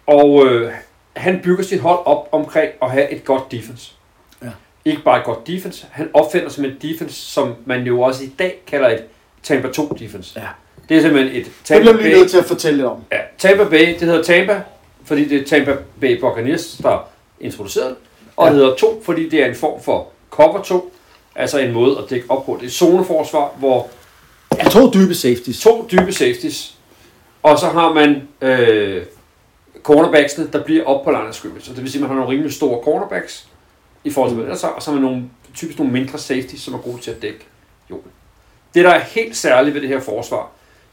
[0.07, 0.71] og øh,
[1.15, 3.91] han bygger sit hold op omkring at have et godt defense.
[4.43, 4.49] Ja.
[4.85, 5.85] Ikke bare et godt defense.
[5.91, 9.03] Han opfinder som et defense, som man jo også i dag kalder et
[9.43, 10.39] Tampa 2 defense.
[10.39, 10.47] Ja.
[10.89, 12.07] Det er simpelthen et Det Tampa bliver vi Bay.
[12.09, 12.97] lige nødt til at fortælle lidt om.
[13.11, 14.61] Ja, Tampa Bay, det hedder Tampa,
[15.05, 17.07] fordi det er Tampa Bay Buccaneers, der
[17.39, 17.97] introducerede det.
[18.37, 18.53] Og Ja.
[18.53, 20.91] hedder 2, fordi det er en form for cover 2,
[21.35, 22.57] altså en måde at dække op på.
[22.61, 23.87] Det er zoneforsvar, hvor
[24.57, 25.61] Ja, to dybe safeties.
[25.61, 26.75] to dybe safeties,
[27.43, 29.03] og så har man øh,
[29.83, 31.63] cornerbacksene, der bliver op på line of scrimmage.
[31.65, 33.47] Så det vil sige, at man har nogle rimelig store cornerbacks
[34.03, 35.23] i forhold til, hvad der så, og så har man nogle,
[35.55, 37.39] typisk nogle mindre safeties, som er gode til at dække
[37.89, 38.11] jorden.
[38.73, 40.49] Det, der er helt særligt ved det her forsvar,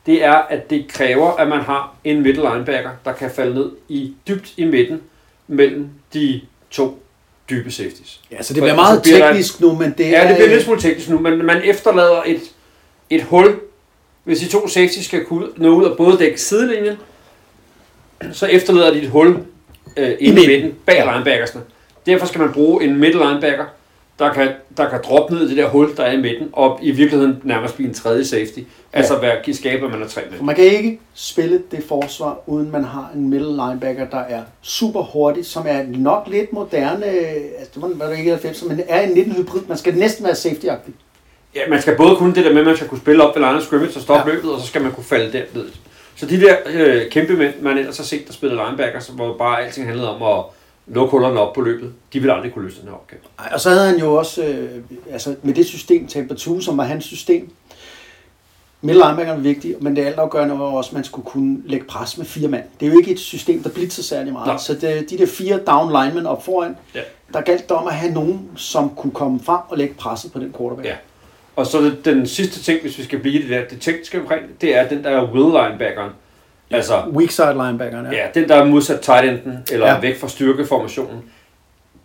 [0.06, 3.70] det er, at det kræver, at man har en middle linebacker, der kan falde ned
[3.88, 5.00] i dybt i midten
[5.48, 7.02] mellem de to
[7.50, 8.20] dybe safeties.
[8.30, 10.28] Ja, så det bliver meget bliver teknisk nu, men det Ja, er...
[10.28, 12.40] det bliver lidt smule teknisk nu, men man efterlader et,
[13.10, 13.60] et hul.
[14.24, 16.96] Hvis de to safety skal kunne nå ud og både dække sidelinjen,
[18.32, 19.38] så efterlader de et hul
[19.96, 20.74] øh, inde i midten.
[20.86, 21.04] bag Ja.
[21.04, 21.12] ja.
[21.12, 21.60] linebackersne.
[22.06, 23.64] Derfor skal man bruge en middle linebacker,
[24.18, 26.78] der kan, der kan droppe ned i det der hul, der er i midten, og
[26.82, 28.58] i virkeligheden nærmest blive en tredje safety.
[28.92, 30.20] Altså være, give skabe, at man er tre.
[30.36, 34.42] For man kan ikke spille det forsvar, uden man har en middle linebacker, der er
[34.62, 39.00] super hurtig, som er nok lidt moderne, altså det var, det ikke 90, men er
[39.00, 39.60] en 19 hybrid.
[39.68, 40.92] Man skal næsten være safety-agtig.
[41.54, 43.42] Ja, man skal både kunne det der med, at man skal kunne spille op ved
[43.48, 44.28] line scrimmage og stoppe Ja.
[44.28, 44.34] ja.
[44.34, 45.66] løbet, og så skal man kunne falde der ned.
[46.16, 49.64] Så de der øh, kæmpe mænd, man ellers har set, der spillede linebackers, hvor bare
[49.64, 50.44] alting handlede om at
[50.86, 53.20] lukke hullerne op på løbet, de vil aldrig kunne løse den her opgave.
[53.38, 54.70] Ej, Og så havde han jo også, øh,
[55.12, 57.50] altså med det system, 2, som var hans system,
[58.80, 62.18] middle linebacker er vigtig, men det altafgørende var også, at man skulle kunne lægge pres
[62.18, 62.64] med fire mand.
[62.80, 64.46] Det er jo ikke et system, der blitzer særlig meget.
[64.46, 64.56] Nej.
[64.58, 67.00] Så det, de der fire down linemen op foran, Ja.
[67.32, 70.38] der galt det om at have nogen, som kunne komme frem og lægge presset på
[70.38, 70.88] den quarterback.
[70.88, 70.94] Ja.
[71.56, 74.60] Og så den sidste ting, hvis vi skal blive det der, det tekniske omkring det,
[74.60, 76.10] det er den der will linebackeren.
[76.76, 78.12] Altså, Weak side linebackeren, ja.
[78.12, 80.00] ja, den der er modsat tight enden, eller Ja.
[80.00, 81.22] væk fra styrkeformationen,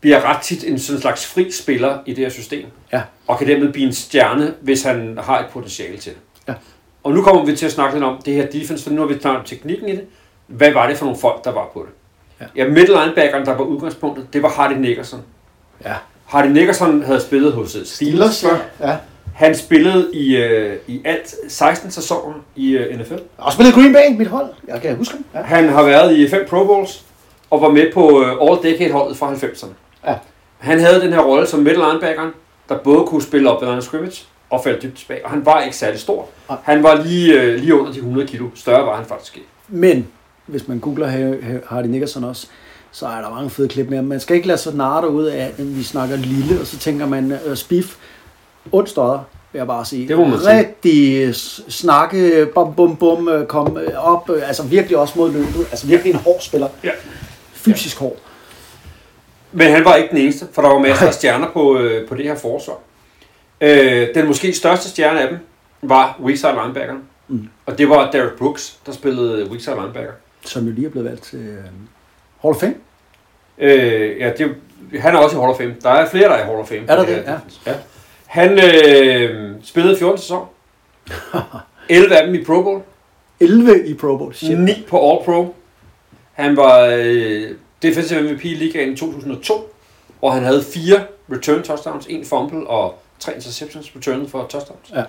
[0.02, 2.66] bliver ret tit en sådan slags fri spiller i det her system.
[2.94, 3.02] Ja.
[3.28, 6.20] Og kan dermed blive en stjerne, hvis han har et potentiale til det.
[6.48, 6.54] Ja.
[7.04, 9.08] Og nu kommer vi til at snakke lidt om det her defense, for nu har
[9.08, 10.04] vi snakket om teknikken i det.
[10.48, 11.94] Hvad var det for nogle folk, der var på det?
[12.56, 12.64] Ja.
[12.64, 15.22] Ja, middle linebackeren, der var udgangspunktet, det var Hardy Nickerson.
[15.86, 15.94] ja.
[16.26, 18.88] Hardy Nickerson havde spillet hos Steelers Steelers, før.
[18.90, 18.96] ja.
[19.38, 23.14] Han spillede i, øh, i alt 16 sæsoner i øh, NFL.
[23.38, 24.48] Og spillet Green Bay, mit hold.
[24.68, 25.26] Jeg kan huske ham.
[25.34, 25.42] Ja.
[25.42, 27.04] Han har været i fem Pro Bowls
[27.50, 29.68] og var med på øh, All-Decade-holdet fra 90'erne.
[30.08, 30.16] Ja.
[30.58, 32.32] Han havde den her rolle som middle linebacker,
[32.70, 35.26] der både kunne spille op ved line scrimmage og falde dybt tilbage.
[35.26, 36.28] Og han var ikke særlig stor.
[36.64, 38.46] Han var lige, øh, lige under de 100 kilo.
[38.56, 39.48] Større var han faktisk ikke.
[39.68, 40.08] Men
[40.46, 42.48] hvis man googler Har- Har- Hardy Nickerson også,
[42.92, 44.06] så er der mange fede klip med ham.
[44.06, 47.06] Man skal ikke lade sig narre ud af, at vi snakker lille, og så tænker
[47.06, 47.96] man, øh, Spiff,
[48.88, 50.08] støder, vil jeg bare sige.
[50.08, 50.46] Det må man.
[50.46, 51.36] Rigtig
[51.70, 55.68] snakke, bum bum bum, øh, kom øh, op, øh, altså virkelig også mod løbet.
[55.72, 56.68] Altså virkelig en hård spiller.
[56.84, 56.92] Ja.
[57.54, 58.16] Fysisk hård.
[59.52, 62.16] Men han var ikke den eneste, for der var masser af stjerner på, øh, på
[62.16, 62.78] det her forsvar.
[63.62, 65.38] Øh, den måske største stjerne af dem
[65.82, 67.02] var weakside linebackeren.
[67.28, 67.50] Mm.
[67.66, 70.12] Og det var Derek Brooks, der spillede weakside linebacker.
[70.46, 71.58] Som jo lige er blevet valgt til øh,
[72.42, 72.74] Hall of Fame.
[73.58, 74.56] Øh, ja, det,
[75.00, 75.76] han er også i Hall of Fame.
[75.84, 76.82] Der er flere, der er i Hall of Fame.
[76.88, 77.16] Er der det?
[77.16, 77.72] her Ja.
[77.72, 77.78] ja.
[78.28, 80.46] Han øh, spillede 14 sæsoner.
[81.90, 82.82] 11 af dem i Pro Bowl.
[83.40, 84.34] 11 i Pro Bowl.
[84.34, 84.60] Shit.
[84.60, 85.56] 9 på All Pro.
[86.34, 89.74] Han var øh, defensive MVP i ligaen i 2002,
[90.22, 94.94] og han havde fire return touchdowns, en fumble og tre interceptions return for touchdowns.
[94.96, 95.04] Ja.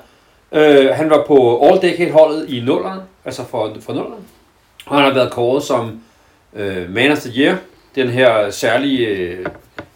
[0.53, 4.23] Øh, han var på All-Decade-holdet i nullerne, altså for, for nullerne.
[4.87, 6.01] Og han har været kåret som
[6.55, 7.57] øh, Man of the Year,
[7.95, 9.47] den her særlige øh,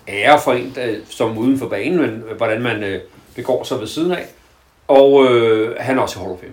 [0.08, 3.00] ære for en, der, som uden for banen, men hvordan man øh,
[3.34, 4.26] begår sig ved siden af.
[4.88, 6.52] Og øh, han er også i Hall of Fame.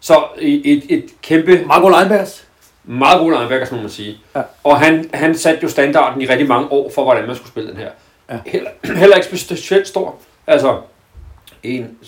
[0.00, 2.46] Så et, et, kæmpe Marco Linebackers.
[2.84, 4.18] meget god linebacker, må man sige.
[4.36, 4.42] Ja.
[4.64, 7.70] Og han, han satte jo standarden i rigtig mange år for, hvordan man skulle spille
[7.70, 7.90] den her.
[8.30, 8.38] Ja.
[8.46, 10.16] Heller, heller ikke specielt stor.
[10.46, 10.80] Altså,
[11.62, 11.98] en,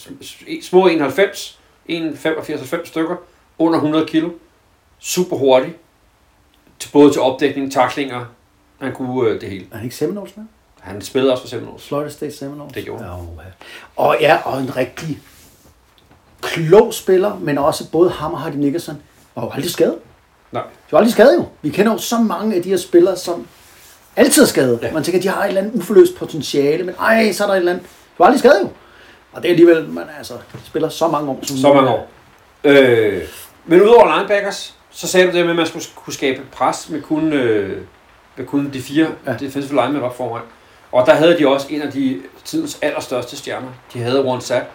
[0.63, 3.17] små 91, en 85-90 stykker,
[3.59, 4.31] under 100 kilo.
[4.99, 5.75] Super hurtig.
[6.79, 8.25] Til, både til opdækning, taklinger.
[8.81, 9.67] Han kunne øh, det hele.
[9.71, 10.45] Er han ikke Seminoles med?
[10.81, 11.89] Han spillede også for Seminoles.
[11.89, 12.73] Florida State Seminoles.
[12.75, 13.13] Det gjorde han.
[13.13, 13.51] Ja, ja.
[13.97, 15.19] Og ja, og en rigtig
[16.41, 19.03] klog spiller, men også både ham og Hardy Nickerson
[19.35, 19.97] var jo aldrig skadet.
[20.53, 20.63] Nej.
[20.63, 21.45] De var aldrig skadet jo.
[21.63, 23.47] Vi kender jo så mange af de her spillere, som
[24.17, 24.79] altid er skadet.
[24.83, 24.93] Ja.
[24.93, 27.55] Man tænker, at de har et eller andet uforløst potentiale, men ej, så er der
[27.55, 27.87] et eller andet.
[27.87, 28.69] De var aldrig skadet jo.
[29.33, 31.39] Og det er alligevel, man altså, spiller så mange år.
[31.43, 32.09] Som Så mange år.
[32.65, 33.23] Øh,
[33.67, 37.03] men udover linebackers, så sagde du det med, at man skulle kunne skabe pres med
[37.03, 37.83] kun, øh,
[38.37, 39.33] med kun de fire Ja.
[39.33, 39.39] ja.
[39.39, 40.43] defensive linemen op foran.
[40.93, 43.69] Og der havde de også en af de tidens allerstørste stjerner.
[43.93, 44.67] De havde Warren Sapp,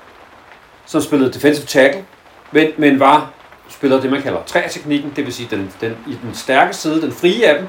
[0.85, 2.05] som spillede defensive tackle,
[2.51, 3.31] men, men var
[3.69, 7.11] spillede det, man kalder træteknikken, det vil sige den, den, i den stærke side, den
[7.11, 7.67] frie af dem,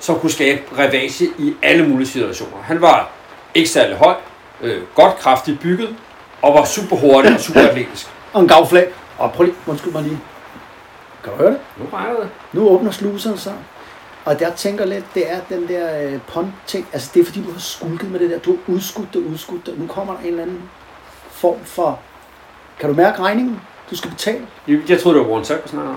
[0.00, 2.62] som kunne skabe revage i alle mulige situationer.
[2.62, 3.10] Han var
[3.54, 4.14] ikke særlig høj,
[4.60, 5.96] øh, godt kraftigt bygget,
[6.42, 8.06] og var super hurtig og super atletisk.
[8.32, 8.88] Og en gavflag.
[9.18, 10.18] Og prøv lige, undskyld mig lige.
[11.24, 11.60] Kan du høre det?
[11.78, 12.28] Nu regner det.
[12.52, 13.54] Nu åbner sluserne sig.
[14.24, 16.88] Og jeg tænker lidt, det er den der øh, pond-ting.
[16.92, 18.38] Altså det er fordi, du har skulket med det der.
[18.38, 19.78] Du har udskudt det, udskudt det.
[19.78, 20.62] Nu kommer der en eller anden
[21.30, 21.98] form for...
[22.80, 23.60] Kan du mærke regningen?
[23.90, 24.46] Du skal betale.
[24.68, 25.96] Jeg, troede, det var Warren snakkede om.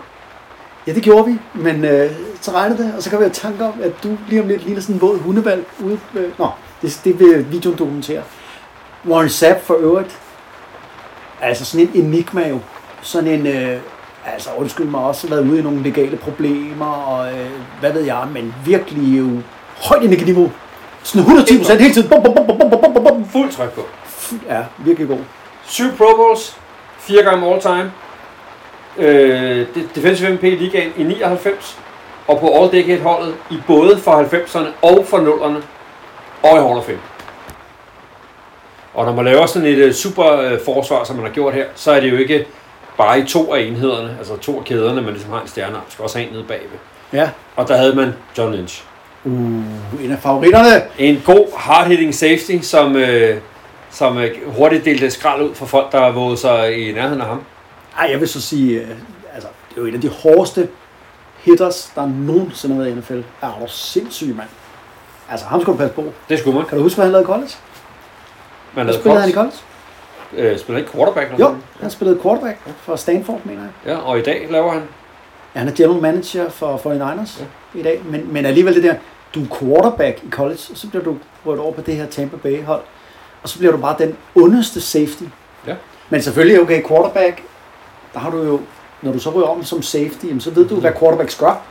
[0.88, 3.66] Ja, det gjorde vi, men øh, så regnede det, og så kan vi have tanke
[3.66, 6.00] om, at du lige om lidt ligner sådan en våd hundevalg ude.
[6.16, 6.50] Øh, nå,
[6.82, 8.24] det, det vil videoen dokumentere.
[9.06, 10.20] Warren Sapp for øvrigt,
[11.42, 12.60] altså sådan en enigma jo.
[13.02, 13.82] Sådan en, øh,
[14.26, 18.28] altså undskyld mig, også været ude i nogle legale problemer, og øh, hvad ved jeg,
[18.34, 19.30] men virkelig jo
[19.84, 20.52] højt energiniveau.
[21.04, 22.10] Sådan 110 procent hele tiden.
[22.10, 23.30] Bum, bum, bum, bum, bum, bum, bum.
[23.30, 23.82] Fuld tryk på.
[24.50, 25.20] Ja, virkelig god.
[25.66, 26.58] Syv Pro Bowls,
[26.98, 27.92] fire gange all time.
[28.98, 31.80] Øh, Defensive MVP i ligaen i 99,
[32.28, 35.64] og på All Decade holdet i både for 90'erne og for 0'erne,
[36.44, 37.00] og i Hall of Fame.
[38.94, 41.66] Og når man laver sådan et øh, super øh, forsvar, som man har gjort her,
[41.76, 42.46] så er det jo ikke
[42.98, 45.82] bare i to af enhederne, altså to af kæderne, man ligesom har en stjerne, man
[45.90, 46.78] skal også have en nede bagved.
[47.14, 47.30] Ja.
[47.56, 48.84] Og der havde man John Lynch.
[49.26, 49.34] Uh,
[50.04, 50.82] en af favoritterne.
[50.98, 53.38] En god hard-hitting safety, som, øh,
[53.92, 57.44] som øh, hurtigt delte skrald ud for folk, der vågede sig i nærheden af ham.
[58.00, 58.90] Ej, jeg vil så sige, øh,
[59.34, 60.68] altså, det er jo en af de hårdeste
[61.38, 63.20] hitters, der nogensinde har været i NFL.
[63.42, 64.50] Er du sindssyg, mand.
[65.30, 66.14] Altså, ham skal du passe på.
[66.30, 66.68] Det skulle man.
[66.68, 67.52] Kan du huske, hvad han lavede i college?
[68.76, 69.56] Man lavede spillede han i college.
[70.38, 71.26] Øh, spiller ikke quarterback?
[71.32, 71.64] eller Jo, sådan?
[71.82, 73.94] han spillede quarterback for Stanford, mener jeg.
[73.94, 74.82] Ja, og i dag laver han.
[75.56, 77.42] Ja, han er general manager for 49ers
[77.76, 77.80] ja.
[77.80, 78.02] i dag.
[78.06, 78.96] Men, men alligevel det der,
[79.36, 82.38] du er quarterback i college, og så bliver du rødt over på det her Tampa
[82.38, 82.82] Bay hold.
[83.44, 85.24] Og så bliver du bare den ondeste safety.
[85.68, 85.76] Ja.
[86.10, 87.42] Men selvfølgelig, okay, quarterback,
[88.14, 88.60] der har du jo,
[89.02, 91.62] når du så ryger om som safety, så ved du, hvad quarterbacks gør.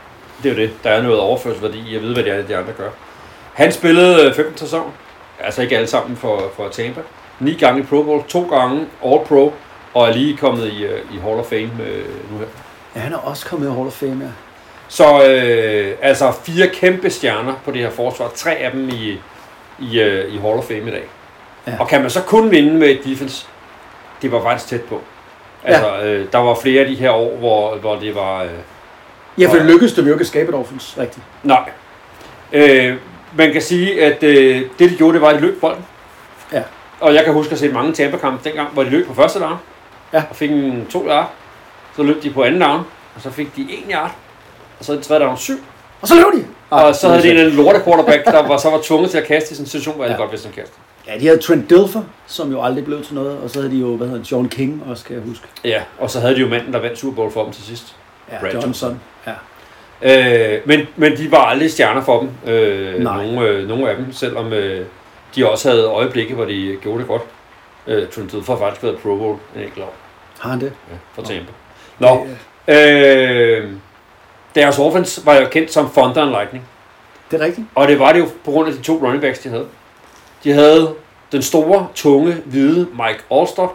[0.43, 0.71] Det er jo det.
[0.83, 2.89] Der er noget overførselsværdi i at vide, hvad det er, de andre gør.
[3.53, 4.91] Han spillede øh, 15 sæsoner.
[5.39, 7.01] Altså ikke alle sammen for, for Tampa.
[7.43, 9.53] Ni gange i Pro Bowl, to gange All Pro,
[9.93, 12.45] og er lige kommet i, øh, i Hall of Fame øh, nu her.
[12.95, 14.29] Ja, han er også kommet i Hall of Fame, ja.
[14.87, 18.31] Så øh, altså fire kæmpe stjerner på det her forsvar.
[18.35, 19.17] Tre af dem i,
[19.79, 21.03] i, øh, i Hall of Fame i dag.
[21.67, 21.71] Ja.
[21.71, 21.77] Ja.
[21.79, 23.45] Og kan man så kun vinde med et defense?
[24.21, 25.01] Det var faktisk tæt på.
[25.63, 26.05] Altså, ja.
[26.05, 28.43] øh, der var flere af de her år, hvor, hvor det var...
[28.43, 28.49] Øh,
[29.37, 31.25] Ja, for det lykkedes det jo ikke at skabe et offense, rigtigt.
[31.43, 31.69] nej.
[32.53, 32.95] Øh,
[33.37, 35.85] man kan sige, at øh, det de gjorde, det var, at de løb bolden.
[36.51, 36.61] Ja.
[37.03, 39.55] Og jeg kan huske at se mange Tampa-kampe dengang, hvor de løb på første down.
[40.13, 40.23] Ja.
[40.29, 41.31] Og fik en to yard.
[41.95, 42.79] Så løb de på anden down.
[43.15, 44.15] Og så fik de en yard.
[44.79, 45.55] Og så en tredje down syv.
[46.01, 46.47] Og så løb de!
[46.69, 49.51] Og så havde de en lorte quarterback, der var, så var tvunget til at kaste
[49.51, 50.17] i sådan en situation, hvor jeg Ja.
[50.17, 50.77] godt vidste, han kastede.
[51.07, 53.79] Ja, de havde Trent Dilfer, som jo aldrig blev til noget, og så havde de
[53.79, 55.45] jo, hvad hedder John King også, kan jeg huske.
[55.65, 57.95] Ja, og så havde de jo manden, der vandt Super Bowl for dem til sidst.
[58.31, 58.99] Ja, Brad Johnson.
[59.27, 59.33] Ja.
[60.55, 63.25] Øh, men, men de var aldrig stjerner for dem, øh, Nej.
[63.25, 64.85] nogle, øh, nogle af dem, selvom øh,
[65.35, 67.21] de også havde øjeblikke, hvor de gjorde det godt.
[67.87, 69.93] Øh, Trent Dilfer har faktisk været Pro Bowl en enkelt år
[70.39, 70.73] Har han det?
[70.91, 71.51] ja, for Tampa.
[71.99, 72.27] Nå,
[72.67, 73.71] øh,
[74.55, 76.65] deres offense var jo kendt som Thunder and Lightning.
[77.31, 77.67] Det er rigtigt.
[77.75, 79.67] Og det var det jo på grund af de to running backs, de havde.
[80.43, 80.93] De havde
[81.31, 83.71] den store, tunge, hvide Mike Alstott,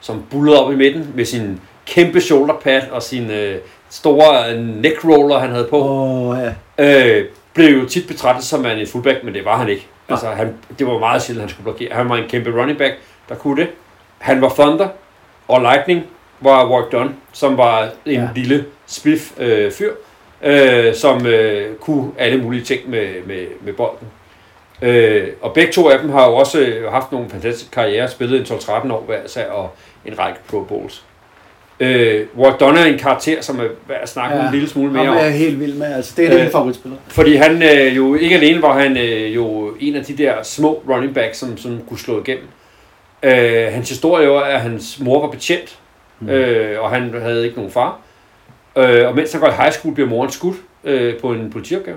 [0.00, 3.58] som bullede op i midten med sin kæmpe shoulder pad og sin øh,
[3.90, 5.78] store øh, neck roller, han havde på.
[5.78, 6.38] Åh, oh,
[6.78, 7.18] ja.
[7.18, 9.86] Øh, blev jo tit betragtet som en fullback, men det var han ikke.
[10.08, 11.88] Altså, han, det var meget sjældent, han skulle blokere.
[11.92, 12.94] Han var en kæmpe running back,
[13.28, 13.70] der kunne det.
[14.18, 14.88] Han var Thunder,
[15.48, 16.02] og Lightning
[16.40, 18.28] var Warwick Dunn, som var en Ja.
[18.34, 19.92] lille spiff øh, fyr,
[20.42, 24.08] øh, som øh, kunne alle mulige ting med, med, med bolden.
[24.82, 28.50] Øh, og begge to af dem har jo også øh, haft nogle fantastiske karrierer, spillet
[28.50, 29.70] en 12-13 år hver især, og
[30.04, 31.04] en række Pro Bowls.
[31.80, 34.42] Øh, Warwick Dunn er en karakter, som er værd at snakke Ja.
[34.42, 34.48] ja.
[34.48, 35.16] en lille smule mere om.
[35.16, 35.86] er jeg helt vild med.
[35.94, 37.00] Altså, det er en Øh, mine favoritspillere.
[37.08, 40.82] Fordi han øh, jo ikke alene var han øh, jo en af de der små
[40.88, 42.44] running backs, som, som kunne slå igennem.
[43.22, 45.78] Øh, hans historie var, at hans mor var betjent,
[46.20, 46.28] mm.
[46.28, 47.98] øh, og han havde ikke nogen far.
[48.76, 51.96] Øh, og mens han går i high school, bliver moren skudt øh, på en politiopgave.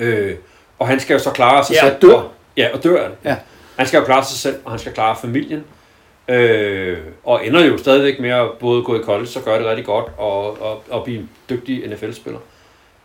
[0.00, 0.34] Øh,
[0.78, 1.94] og han skal jo så klare sig Ja, selv.
[2.02, 2.12] dør.
[2.14, 3.10] Og, ja, og dør han.
[3.24, 3.36] Ja.
[3.76, 5.64] Han skal jo klare sig selv, og han skal klare familien.
[6.28, 9.86] Øh, og ender jo stadigvæk med at både gå i college, så gør det rigtig
[9.86, 12.40] godt, og, og, og blive en dygtig NFL-spiller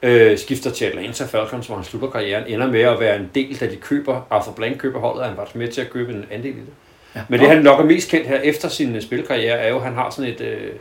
[0.03, 3.59] øh, skifter til Atlanta Falcons, hvor han slutter karrieren, ender med at være en del,
[3.59, 6.25] da de køber, Arthur Blank køber holdet, og han var med til at købe en
[6.31, 6.73] andel i det.
[7.15, 7.21] Ja.
[7.29, 9.93] Men det han nok er mest kendt her efter sin spilkarriere, er jo, at han
[9.93, 10.71] har sådan et, øh,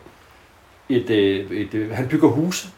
[0.88, 2.68] et, øh, et, øh, han bygger huse.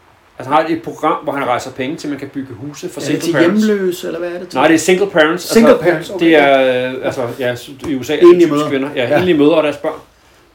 [0.43, 3.01] Altså han har et program, hvor han rejser penge til, man kan bygge huse for
[3.01, 3.65] Er det single til parents.
[3.67, 4.57] hjemløse, eller hvad er det til?
[4.59, 5.45] Nej, det er single parents.
[5.53, 6.27] Single altså, parents, okay.
[6.27, 7.57] Det er, øh, altså, ja,
[7.89, 8.89] i USA er det typisk kvinder.
[8.97, 9.19] Ja, Ja.
[9.19, 9.99] enlige mødre og deres børn.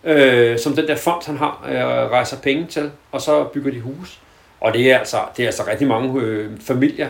[0.03, 3.79] Øh, som den der fond, han har, øh, rejser penge til, og så bygger de
[3.79, 4.19] hus.
[4.61, 7.07] Og det er altså, det er altså rigtig mange øh, familier,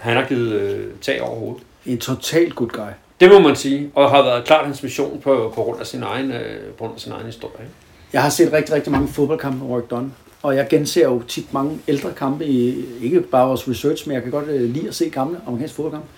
[0.00, 1.62] han har givet øh, tag over hovedet.
[1.86, 2.82] En total good guy.
[3.20, 6.02] Det må man sige, og har været klart hans mission på, på grund af sin
[6.02, 7.54] egen, øh, på grund af sin egen historie.
[7.60, 7.72] Ikke?
[8.12, 10.12] Jeg har set rigtig, rigtig mange fodboldkampe med Warwick Dunn,
[10.42, 14.22] og jeg genser jo tit mange ældre kampe, i, ikke bare vores research, men jeg
[14.22, 16.08] kan godt øh, lide at se gamle amerikanske fodboldkampe.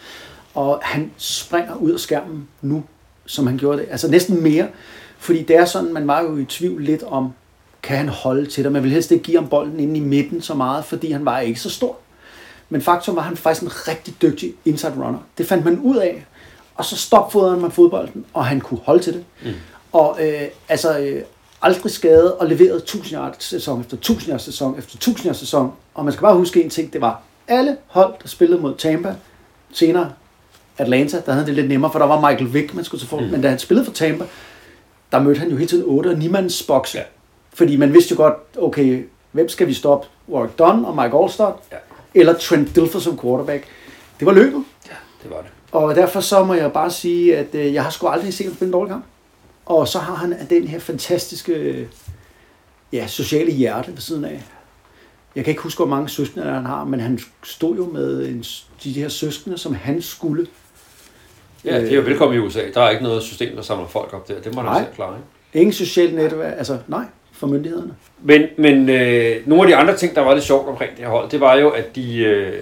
[0.55, 2.85] Og han springer ud af skærmen nu,
[3.27, 3.87] som han gjorde det.
[3.91, 4.69] Altså næsten mere,
[5.19, 7.33] fordi det er sådan, man var jo i tvivl lidt om,
[7.83, 8.73] kan han holde til det.
[8.73, 11.41] Man vil helst ikke give ham bolden inde i midten så meget, fordi han var
[11.41, 11.97] ikke så stor.
[12.69, 15.19] Men faktum var, at han faktisk en rigtig dygtig inside runner.
[15.39, 16.27] Det fandt man ud af,
[16.75, 19.25] og så stopfodrede man fodbolden, og han kunne holde til det.
[19.45, 19.51] Mm.
[19.93, 21.23] Og øh, altså øh,
[21.63, 25.73] aldrig skadet og leveret 1000 yards sæson efter 1000 yards sæson efter 1000 yards sæson.
[25.95, 29.15] Og man skal bare huske en ting, det var alle hold, der spillede mod Tampa,
[29.73, 30.13] senere
[30.79, 33.21] Atlanta, der havde det lidt nemmere, for der var Michael Vick, man skulle til for.
[33.21, 33.27] Mm.
[33.27, 34.25] Men da han spillede for Tampa,
[35.13, 36.99] der mødte han jo hele tiden 8 og 9 mands bokse.
[36.99, 37.05] Ja.
[37.55, 40.09] Fordi man vidste jo godt, okay, hvem skal vi stoppe?
[40.29, 41.57] Warwick Dunn og Mike Allstott?
[41.73, 41.77] Ja.
[42.15, 43.65] Eller Trent Dilfer som quarterback?
[44.19, 44.65] Det var løbet.
[44.89, 45.51] Ja, det var det.
[45.73, 48.55] Og derfor så må jeg bare sige, at øh, jeg har sgu aldrig set ham
[48.55, 49.05] spille en dårlig kamp.
[49.67, 51.89] Og så har han den her fantastiske
[52.93, 54.43] ja, sociale hjerte ved siden af.
[55.37, 58.45] Jeg kan ikke huske, hvor mange søskende han har, men han stod jo med en,
[58.85, 60.47] de her søskende, som han skulle.
[61.65, 62.61] Ja, det er jo velkommen i USA.
[62.75, 64.41] Der er ikke noget system, der samler folk op der.
[64.41, 64.83] Det må Nej.
[64.83, 65.61] selv klare, ikke?
[65.61, 67.95] Ingen socialt netværk, altså nej, for myndighederne.
[68.23, 71.09] Men, men øh, nogle af de andre ting, der var lidt sjovt omkring det her
[71.09, 72.53] hold, det var jo, at de øh,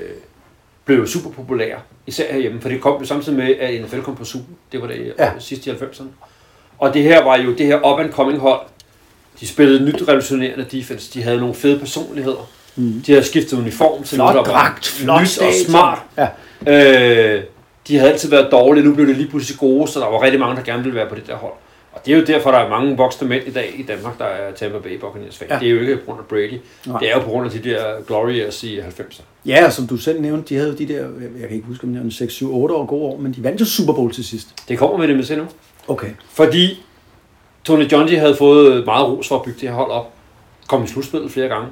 [0.85, 4.25] blev super populære, især herhjemme, for det kom jo samtidig med, at NFL kom på
[4.25, 4.45] Super.
[4.73, 5.33] Det var det ja.
[5.39, 6.05] sidst i 90'erne.
[6.81, 8.61] Og det her var jo det her up-and-coming hold.
[9.41, 11.15] De spillede nyt revolutionerende defense.
[11.15, 12.49] De havde nogle fede personligheder.
[12.77, 13.03] Mm.
[13.07, 15.99] De havde skiftet uniform til Flot noget, der dragt, flot nyt og smart.
[16.19, 16.29] Ja.
[17.37, 17.43] Øh,
[17.89, 20.41] de havde altid været dårlige, nu blev det lige pludselig gode, så der var rigtig
[20.41, 21.53] mange, der gerne ville være på det der hold.
[21.93, 24.25] Og det er jo derfor, der er mange voksne mænd i dag i Danmark, der
[24.25, 25.49] er Tampa Bay Buccaneers fan.
[25.51, 25.59] Ja.
[25.59, 26.61] Det er jo ikke på grund af Brady.
[26.87, 26.99] Nej.
[26.99, 29.23] Det er jo på grund af de der glory years i 90'erne.
[29.47, 31.01] Ja, og som du selv nævnte, de havde jo de der,
[31.41, 33.45] jeg kan ikke huske, om det var 6, 7, 8 år gode år, men de
[33.45, 34.49] vandt jo Super Bowl til sidst.
[34.69, 35.47] Det kommer med det med nu.
[35.91, 36.11] Okay.
[36.31, 36.83] Fordi
[37.65, 40.13] Tony Johnny havde fået meget ros for at bygge det her hold op.
[40.69, 41.69] Kom i slutspillet flere gange,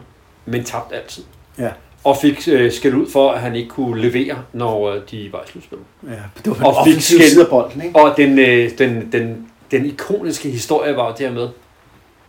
[0.47, 1.23] men tabte altid.
[1.59, 1.71] Ja.
[2.05, 5.43] Og fik øh, skæld ud for, at han ikke kunne levere, når øh, de var
[5.47, 5.87] i slutspillet.
[6.07, 6.11] Ja,
[6.45, 7.41] det var Og fik skæld.
[7.41, 7.99] af bolden, ikke?
[7.99, 11.49] Og den, øh, den, den, den ikoniske historie var jo dermed,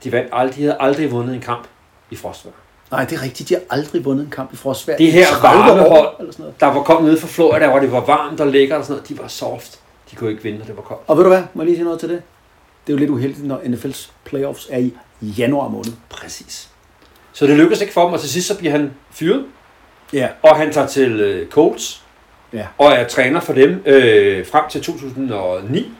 [0.04, 1.68] de, vandt aldrig, de havde aldrig vundet en kamp
[2.12, 2.54] i frostvejr.
[2.92, 3.50] Nej, det er rigtigt.
[3.50, 4.98] De har aldrig vundet en kamp i frostvejr.
[4.98, 6.54] Det her 30 varme hold.
[6.60, 9.10] Der var kommet ned fra Florida, hvor det var varmt og lækkert og sådan noget.
[9.10, 9.80] De var soft.
[10.12, 11.02] De kunne ikke vinde, når det var koldt.
[11.08, 11.44] Og ved du hvad?
[11.54, 12.22] Må jeg lige sige noget til det?
[12.88, 15.92] Det er jo lidt uheldigt, når NFL's playoffs er i januar måned.
[16.10, 16.70] Præcis.
[17.34, 19.46] Så det lykkedes ikke for dem, og til sidst så bliver han fyret.
[20.14, 20.28] Ja.
[20.44, 22.04] Og han tager til øh, Colts.
[22.54, 22.66] Ja.
[22.78, 25.92] Og er træner for dem øh, frem til 2009.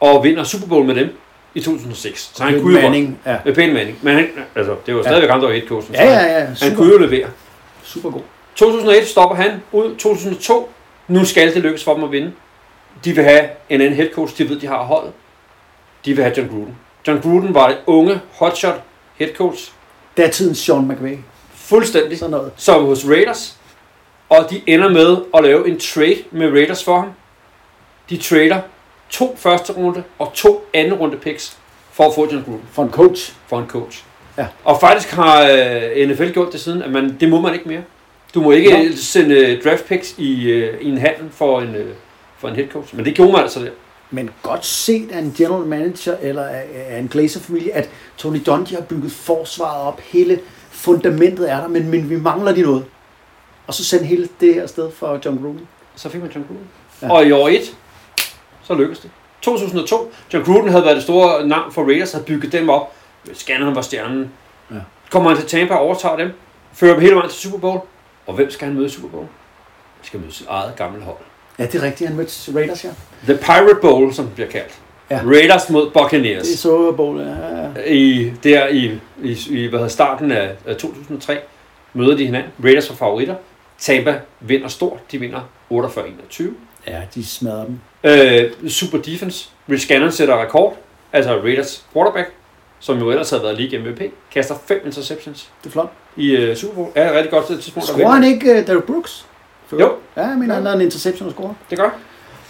[0.00, 1.08] Og vinder Super Bowl med dem
[1.54, 2.30] i 2006.
[2.34, 3.36] Så han kunne Manning, ja.
[3.44, 3.98] Med Peyton Manning.
[4.02, 5.06] Men han, altså, det var Ja.
[5.08, 5.94] stadigvæk ham, der var head coachen.
[5.94, 6.44] Ja, ja, ja.
[6.44, 7.28] Han Super, kunne jo levere.
[7.82, 8.22] super god.
[8.54, 9.96] 2001 stopper han ud.
[9.96, 10.70] 2002.
[11.08, 12.32] Nu skal det lykkes for dem at vinde.
[13.04, 14.38] De vil have en anden head coach.
[14.38, 15.12] De ved, de har holdet.
[16.04, 16.76] De vil have John Gruden.
[17.08, 18.82] John Gruden var det unge hotshot
[19.16, 19.70] head coach.
[20.16, 21.16] Datidens Sean McVay.
[21.54, 22.18] Fuldstændig.
[22.18, 22.52] Sådan noget.
[22.56, 23.56] Som hos Raiders.
[24.28, 27.10] Og de ender med at lave en trade med Raiders for ham.
[28.10, 28.60] De trader
[29.10, 31.56] to første runde og to anden runde picks
[31.92, 33.32] for at få John Gruden For en coach.
[33.46, 34.04] for en coach.
[34.38, 34.46] Ja.
[34.64, 37.82] Og faktisk har øh, NFL gjort det siden, at man, det må man ikke mere.
[38.34, 38.70] Du må ikke.
[38.88, 38.96] Nå.
[38.96, 41.76] sende øh, draft picks i, øh, i en handel for en,
[42.38, 42.96] for en head coach.
[42.96, 43.70] Men det gjorde man altså der.
[44.10, 46.44] Men godt set af en general manager eller
[46.88, 50.00] af en Glazer-familie, at Tony Dungy har bygget forsvaret op.
[50.00, 52.84] Hele fundamentet er der, men, men vi mangler lige noget.
[53.66, 55.68] Og så send hele det her sted for John Gruden.
[55.96, 56.66] Så fik man John Gruden.
[57.02, 57.12] Ja.
[57.12, 57.76] Og i år 1,
[58.62, 59.10] så lykkedes det.
[59.42, 62.92] 2002, John Gruden havde været det store navn for Raiders, havde bygget dem op.
[63.32, 64.32] Scanneren var stjernen.
[64.70, 64.76] Ja.
[65.10, 66.32] Kommer han til Tampa og overtager dem,
[66.72, 67.80] fører dem hele vejen til Super Bowl.
[68.26, 69.26] Og hvem skal han møde i Super Bowl?
[69.96, 71.16] Han skal møde sit eget gamle hold.
[71.58, 72.08] Ja, det er rigtigt.
[72.08, 72.90] Han mødte Raiders, ja.
[73.24, 74.78] The Pirate Bowl, som det bliver kaldt.
[75.10, 75.16] Ja.
[75.16, 75.22] Ja.
[75.26, 76.42] Raiders mod Buccaneers.
[76.46, 77.26] Det er Super Bowl, ja.
[77.86, 77.92] ja.
[77.92, 81.38] I, der i, i, i hvad hedder, starten af, af 2003
[81.94, 82.50] møder de hinanden.
[82.64, 83.34] Raiders var favoritter.
[83.78, 84.98] Tampa vinder stort.
[85.12, 85.40] De vinder
[85.72, 86.42] 48-21.
[86.86, 87.78] Ja, de smadrer dem.
[88.04, 89.48] Øh, super defense.
[89.70, 90.76] Rich Gannon sætter rekord.
[91.12, 92.30] Altså Raiders quarterback,
[92.80, 94.00] som jo ellers havde været lige MVP,
[94.34, 95.92] kaster fem interceptions Det er flot.
[96.16, 96.88] i uh, Super Bowl.
[96.94, 99.26] Er et rigtig godt tidspunkt Scorer han ikke uh, Derek Brooks?
[99.72, 99.92] Jo.
[100.16, 101.54] Ja, jeg mener, han lavede en interception og scorer.
[101.70, 101.90] Det gør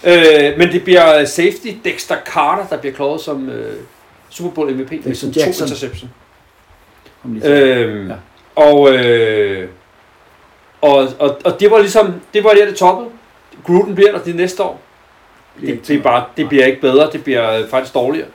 [0.03, 3.73] øh, Men det bliver safety Dexter Carter, der bliver kåret som øh,
[4.29, 5.67] Super Bowl MVP med Dexter sine to Jackson.
[5.67, 6.11] interception.
[7.21, 7.41] Kom.
[7.43, 8.15] Øhm, Ja.
[8.55, 9.67] Og øh,
[10.81, 13.09] Og, og, og det var ligesom, det var der, det toppede.
[13.65, 14.81] Gruden bliver der de næste år.
[15.61, 18.27] Det, det, er bare, det bliver ikke bedre, det bliver øh, faktisk dårligere.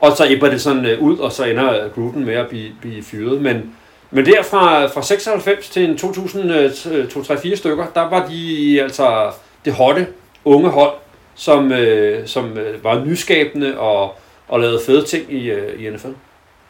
[0.00, 3.02] Og så æbber det sådan øh, ud, og så ender Gruden med at blive, blive
[3.02, 3.42] fyret.
[3.42, 3.74] Men,
[4.10, 9.32] men der fra, fra 96 til en 2003-4 øh, stykker, der var de altså
[9.64, 10.06] det hotte,
[10.44, 10.92] unge hold,
[11.34, 14.14] som, øh, som øh, var nyskabende og,
[14.48, 16.08] og lavede fede ting i, øh, i NFL.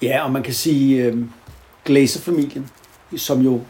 [0.02, 1.16] Ja, og man kan sige øh,
[1.84, 2.70] Glazer-familien,
[3.16, 3.60] som jo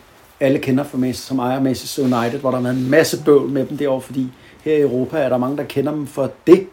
[0.41, 3.49] alle kender fra Manchester, som ejer Manchester United, hvor der har været en masse bøvl
[3.49, 4.27] med dem derovre, fordi
[4.65, 6.67] her i Europa er der mange, der kender dem for det.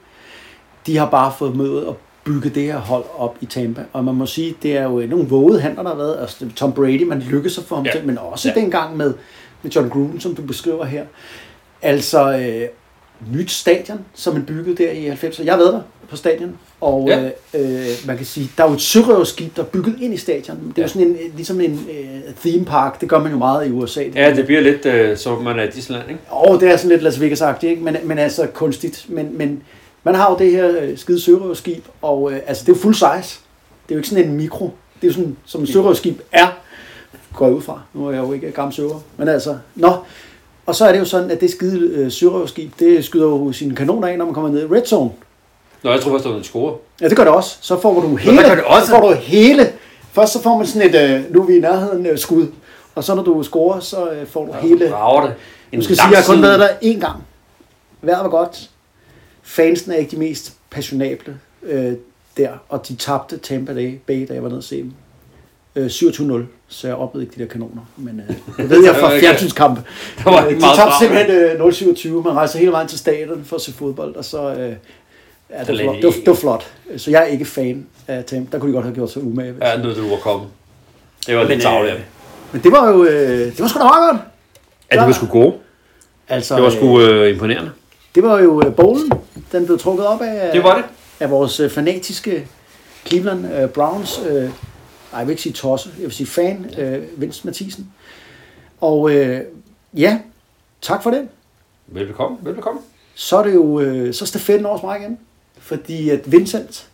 [0.86, 1.94] De har bare fået mødet at
[2.26, 3.82] bygge det her hold op i Tampa.
[3.94, 6.18] Og man må sige, det er jo nogle vågede handler, der har været.
[6.22, 7.92] Altså, Tom Brady, man lykkes sig for ham Ja.
[7.92, 8.60] til, men også Ja.
[8.62, 9.14] dengang med,
[9.64, 11.04] med John Gruden, som du beskriver her.
[11.82, 12.68] Altså, øh,
[13.38, 15.46] nyt stadion, som man byggede der i 90'erne.
[15.46, 17.24] Jeg har været der på stadion, og Ja.
[17.24, 17.32] øh,
[17.80, 20.58] øh, man kan sige, der er jo et sørøverskib, der er bygget ind i stadion.
[20.58, 20.82] Det er Ja.
[20.82, 24.04] jo sådan en, ligesom en øh, theme park, det gør man jo meget i USA.
[24.16, 26.22] Ja, det bliver lidt, øh, så man er i Disneyland, ikke?
[26.30, 27.84] Og det er sådan lidt Las Vegas-agtigt, ikke?
[27.84, 29.06] Men, men altså kunstigt.
[29.10, 29.64] Men, men
[30.06, 32.96] man har jo det her øh, skide sørøverskib, og øh, altså det er jo full
[32.96, 33.40] size.
[33.88, 34.66] Det er jo ikke sådan en mikro.
[35.02, 36.48] Det er jo sådan, som et sørøverskib er,
[37.36, 37.82] går jeg ud fra.
[37.94, 39.00] Nu er jeg jo ikke gammel sørøver.
[39.18, 39.94] Men altså, nå.
[40.66, 43.76] Og så er det jo sådan, at det skide øh, sørøverskib, det skyder jo sine
[43.76, 45.12] kanoner af, når man kommer ned i red zone.
[45.84, 46.76] Nå, jeg tror faktisk, det var en score.
[47.02, 47.58] Ja, det gør det også.
[47.62, 48.38] Så får du hele.
[48.38, 48.86] gør det også?
[48.86, 49.72] Så får du hele.
[50.12, 52.48] Først så får man sådan et, øh, nu er vi i nærheden, øh, skud.
[52.96, 54.94] Og så når du scorer, så øh, får du hele.
[54.94, 55.34] Rager det.
[55.74, 57.24] Nu skal jeg sige, jeg har kun været der én gang.
[58.02, 58.70] Vejret var godt.
[59.46, 61.94] Fansen er ikke de mest passionable øh,
[62.38, 64.92] der, og de tabte Tampa Bay, Bay da jeg var nede og se dem.
[65.76, 66.34] Øh, 27-0,
[66.68, 67.82] så jeg oplevede ikke de der kanoner.
[67.98, 69.84] Men øh, det ved jeg fra fjernsynskampe.
[70.24, 71.32] Der var Øh, ikke de meget tabte simpelthen
[72.12, 72.24] øh, 0-27.
[72.28, 74.54] Man rejser hele vejen til stadion for at se fodbold, og så...
[74.54, 75.96] Øh, ja, det, var flot.
[75.96, 76.72] de- Det, var, det var flot.
[76.98, 78.52] Så jeg er ikke fan af Tampa.
[78.52, 79.54] Der kunne de godt have gjort sig umage.
[79.62, 80.48] Ja, nu du var kommet.
[81.28, 81.96] Det var lidt Men, tavligt.
[81.96, 82.02] øh,
[82.52, 83.04] Men det var jo...
[83.06, 84.22] Øh, det var sgu da meget godt.
[84.92, 85.54] Ja, det var sgu gode.
[86.30, 87.72] Altså, Det var sgu øh, imponerende.
[88.16, 89.12] Det var jo øh, bowlen.
[89.56, 90.86] Den blev trukket op af, Det var det.
[91.20, 92.48] af vores øh, fanatiske
[93.08, 94.20] Cleveland øh, Browns.
[94.30, 94.50] Øh, ej,
[95.14, 97.94] jeg vil ikke sige tosse, jeg vil sige fan, øh, Vince Mathisen.
[98.82, 99.42] Og øh,
[99.94, 100.20] ja,
[100.82, 101.28] tak for det.
[101.88, 102.82] Velbekomme, velbekomme.
[103.16, 105.20] Så er det jo øh, så stafetten over mig igen.
[105.58, 106.88] Fordi at Vincent,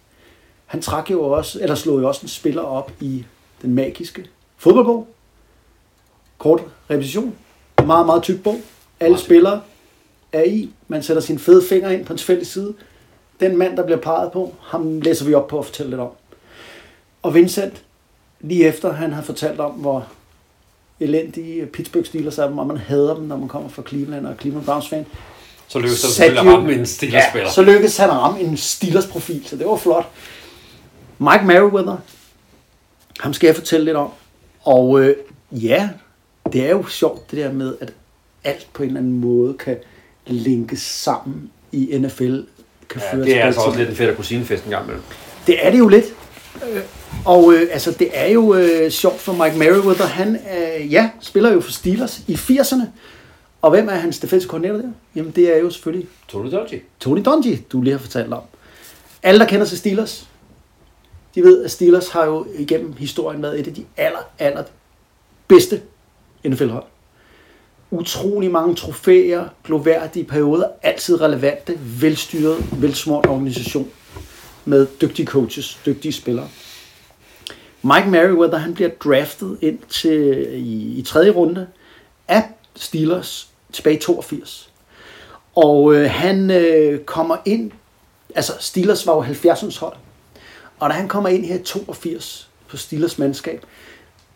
[0.66, 3.26] han trak jo også, eller slog jo også en spiller op i
[3.62, 4.26] den magiske
[4.58, 5.08] fodboldbog.
[6.38, 7.36] Kort repetition.
[7.86, 8.58] Meget, meget tyk bog.
[9.00, 9.62] Alle spillere
[10.34, 10.70] er i.
[10.92, 12.74] Man sætter sin fede finger ind på en tilfældig side.
[13.40, 16.10] Den mand, der bliver peget på, ham læser vi op på og fortæller lidt om.
[17.22, 17.84] Og Vincent,
[18.42, 20.08] lige efter han havde fortalt om, hvor
[21.00, 24.66] elendige Pittsburgh Steelers er, og man hader dem, når man kommer fra Cleveland og Cleveland
[24.66, 25.06] Browns fan,
[25.68, 27.50] Så lykkedes det selvfølgelig at ramme en Steelers-spiller.
[27.50, 30.10] så lykkedes han at ramme en Steelers profil, så det var flot.
[31.18, 31.98] Mike Merriweather,
[33.20, 34.10] ham skal jeg fortælle lidt om.
[34.64, 35.16] Og øh,
[35.52, 35.90] ja,
[36.54, 37.94] det er jo sjovt det der med, at
[38.44, 39.78] alt på en eller anden måde kan
[40.32, 42.40] linkes sammen i NFL.
[42.90, 45.04] Kan Ja, føre det er altså også lidt en fætter kusinefest en gang imellem.
[45.48, 46.06] det er det jo lidt.
[47.26, 50.06] Og øh, altså, det er jo øh, sjovt for Mike Merriweather.
[50.06, 52.82] Han øh, ja, spiller jo for Steelers i 80'erne.
[53.62, 54.92] Og hvem er hans defensive koordinator der?
[55.16, 56.82] Jamen, det er jo selvfølgelig Tony Dodgy.
[57.00, 58.42] Tony Dungy, du lige har fortalt om.
[59.24, 60.28] Alle, der kender til Steelers,
[61.36, 64.64] de ved, at Steelers har jo igennem historien været et af de aller, aller
[65.48, 65.82] bedste
[66.48, 66.84] NFL-hold.
[67.92, 73.90] Utrolig mange trofæer, gloværdige perioder, altid relevante, velstyret, velsmurt organisation
[74.66, 76.48] med dygtige coaches, dygtige spillere.
[77.82, 81.68] Mike Merriweather, han bliver draftet ind til, i, i tredje runde
[82.28, 82.44] af
[82.76, 84.72] Steelers tilbage i 82.
[85.56, 87.72] Og øh, han øh, kommer ind,
[88.36, 89.96] altså Steelers var jo 70'ernes hold,
[90.80, 93.66] og da han kommer ind her i 82 på Steelers mandskab,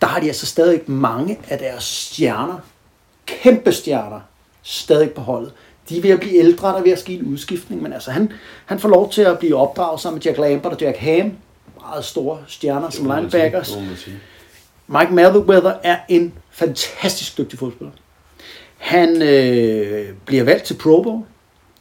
[0.02, 2.60] der har de altså stadig mange af deres stjerner,
[3.26, 4.20] kæmpe stjerner,
[4.64, 5.54] stadig på holdet.
[5.90, 8.12] De er ved at blive ældre, der er ved at ske en udskiftning, men altså
[8.12, 8.34] han,
[8.66, 11.34] han får lov til at blive opdraget sammen med Jack Lambert og Jack Ham,
[11.82, 13.68] meget store stjerner som linebackers.
[13.96, 14.20] Sige.
[14.88, 17.92] Mike Merriweather er en fantastisk dygtig fodspiller.
[18.78, 21.24] Han øh, bliver valgt til Pro Bowl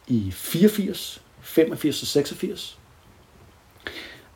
[0.07, 2.77] i 84, 85 og 86.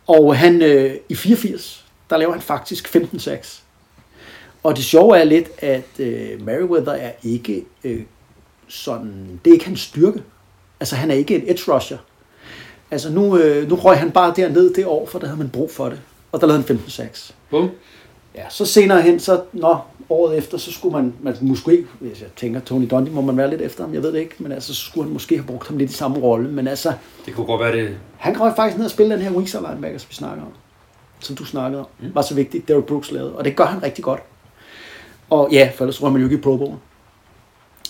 [0.08, 3.64] Og han øh, i 84, der laver han faktisk 15 sacks.
[4.64, 8.02] Og det sjove er lidt, at øh, Merriweather er ikke øh,
[8.68, 10.24] sådan, det er ikke hans styrke.
[10.80, 11.98] Altså han er ikke en edge rusher.
[12.92, 15.72] Altså nu, øh, nu røg han bare derned det år, for der havde man brug
[15.72, 16.02] for det.
[16.32, 17.36] Og der lavede han 15 sacks.
[17.50, 17.70] Bum.
[18.36, 22.30] Ja, så senere hen, så når året efter, så skulle man, man måske, hvis jeg
[22.36, 24.74] tænker, Tony Dundee må man være lidt efter ham, jeg ved det ikke, men altså,
[24.74, 26.94] så skulle han måske have brugt ham lidt i samme rolle, men altså,
[27.26, 27.98] Det kunne godt være det.
[28.18, 30.52] han kan faktisk ned og spille den her Weezer linebacker, som vi snakker om,
[31.20, 32.16] som du snakkede om, mm.
[32.16, 34.22] var så vigtigt, Derek Brooks lavede, og det gør han rigtig godt.
[35.30, 36.76] Og ja, for ellers rører man jo ikke i Pro Bowl.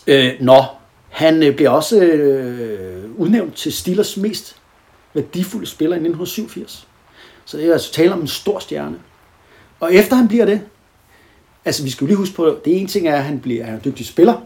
[0.07, 0.63] Øh, nå,
[1.09, 4.55] han øh, bliver også øh, udnævnt til Steelers mest
[5.13, 6.87] værdifulde spiller i 1987.
[7.45, 8.99] Så det er altså tale om en stor stjerne.
[9.79, 10.61] Og efter han bliver det,
[11.65, 13.73] altså vi skal jo lige huske på, det ene ting er, at han bliver han
[13.73, 14.41] er en dygtig spiller,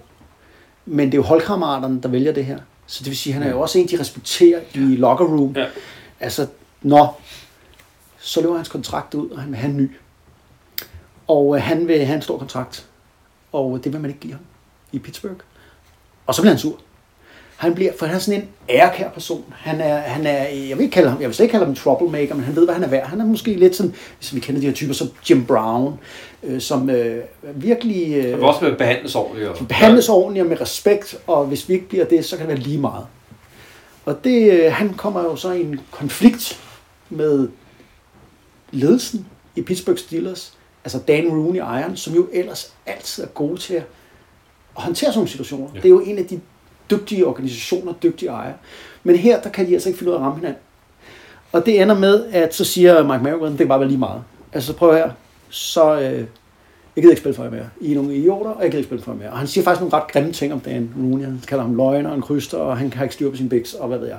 [0.85, 2.59] men det er jo holdkammeraterne, der vælger det her.
[2.85, 5.53] Så det vil sige, at han er jo også en, de respekterer i locker room.
[5.55, 5.65] Ja.
[6.19, 6.47] Altså,
[6.81, 7.21] når
[8.17, 9.91] så løber hans kontrakt ud, og han vil have en ny.
[11.27, 12.87] Og øh, han vil have en stor kontrakt.
[13.51, 14.41] Og det vil man ikke give ham
[14.91, 15.39] i Pittsburgh.
[16.27, 16.79] Og så bliver han sur.
[17.57, 19.43] Han bliver, for han er sådan en ærekær person.
[19.55, 21.71] Han er, han er, jeg vil ikke kalde ham, jeg vil slet ikke kalde ham
[21.71, 23.07] en troublemaker, men han ved, hvad han er værd.
[23.07, 25.99] Han er måske lidt sådan, hvis vi kender de her typer som Jim Brown,
[26.43, 27.23] øh, som øh,
[27.55, 29.49] virkelig øh, Han vil også behandles ordentligt.
[29.49, 32.55] Og, behandles ordentligt og med respekt, og hvis vi ikke bliver det, så kan det
[32.55, 33.05] være lige meget.
[34.05, 36.59] Og det, øh, han kommer jo så i en konflikt
[37.09, 37.47] med
[38.71, 43.73] ledelsen i Pittsburgh Steelers, altså Dan Rooney ejeren, som jo ellers altid er gode til
[43.73, 43.83] at
[44.73, 45.67] håndtere sådan nogle situationer.
[45.73, 45.79] Ja.
[45.79, 46.39] Det er jo en af de
[46.91, 48.55] dygtige organisationer, dygtige ejere.
[49.03, 50.61] Men her, der kan de altså ikke finde ud af at ramme hinanden.
[51.51, 54.21] Og det ender med, at så siger Mike Merriweather, det kan bare være lige meget.
[54.53, 55.09] Altså prøv her,
[55.49, 56.25] så øh,
[56.95, 57.69] jeg gider ikke spille for jer mere.
[57.81, 59.29] I er nogle idioter, og jeg gider ikke spille for jer mere.
[59.29, 61.25] Og han siger faktisk nogle ret grimme ting om Dan Rooney.
[61.25, 63.73] Han kalder ham løgner og en kryster, og han har ikke styr på sin biks,
[63.73, 64.17] og hvad ved jeg.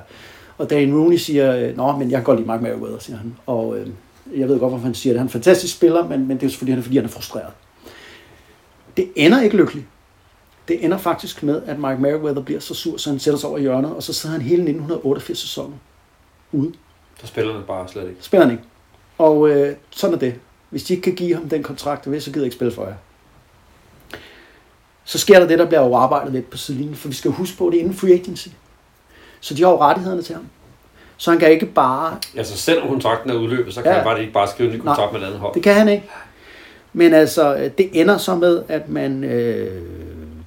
[0.57, 3.35] Og Dan Rooney siger, nå, men jeg kan godt lide Mike Merriweather, siger han.
[3.45, 3.87] Og øh,
[4.33, 5.19] jeg ved godt, hvorfor han siger det.
[5.19, 7.53] Han er en fantastisk spiller, men, men det er selvfølgelig, fordi han er frustreret.
[8.97, 9.85] Det ender ikke lykkeligt.
[10.67, 13.59] Det ender faktisk med, at Mike Merriweather bliver så sur, så han sætter sig over
[13.59, 15.75] hjørnet, og så sidder han hele 1988-sæsonen
[16.51, 16.73] ude.
[17.21, 18.23] Så spiller han bare slet ikke.
[18.23, 18.63] Spiller han ikke.
[19.17, 20.35] Og øh, sådan er det.
[20.69, 22.95] Hvis de ikke kan give ham den kontrakt, så gider jeg ikke spille for jer.
[25.03, 27.57] Så sker der det, der bliver jo arbejdet lidt på sidelinjen, for vi skal huske
[27.57, 28.47] på, at det er inden free agency.
[29.39, 30.45] Så de har jo rettighederne til ham.
[31.17, 32.17] Så han kan ikke bare...
[32.37, 33.95] Altså selvom kontrakten er udløbet, så kan Ja.
[33.97, 35.11] han bare ikke bare skrive en ny kontrakt Nej.
[35.11, 35.53] med et andet hold.
[35.53, 36.09] Det kan han ikke.
[36.93, 39.81] Men altså, det ender så med, at man øh,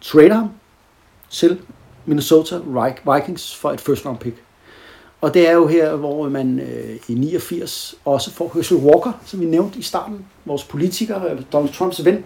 [0.01, 0.51] trader ham
[1.31, 1.59] til
[2.07, 4.37] Minnesota Vi- Vikings for et first round pick.
[5.21, 9.41] Og det er jo her, hvor man øh, i 89 også får Herschel Walker, som
[9.41, 12.25] vi nævnte i starten, vores politiker, øh, Donald Trumps ven.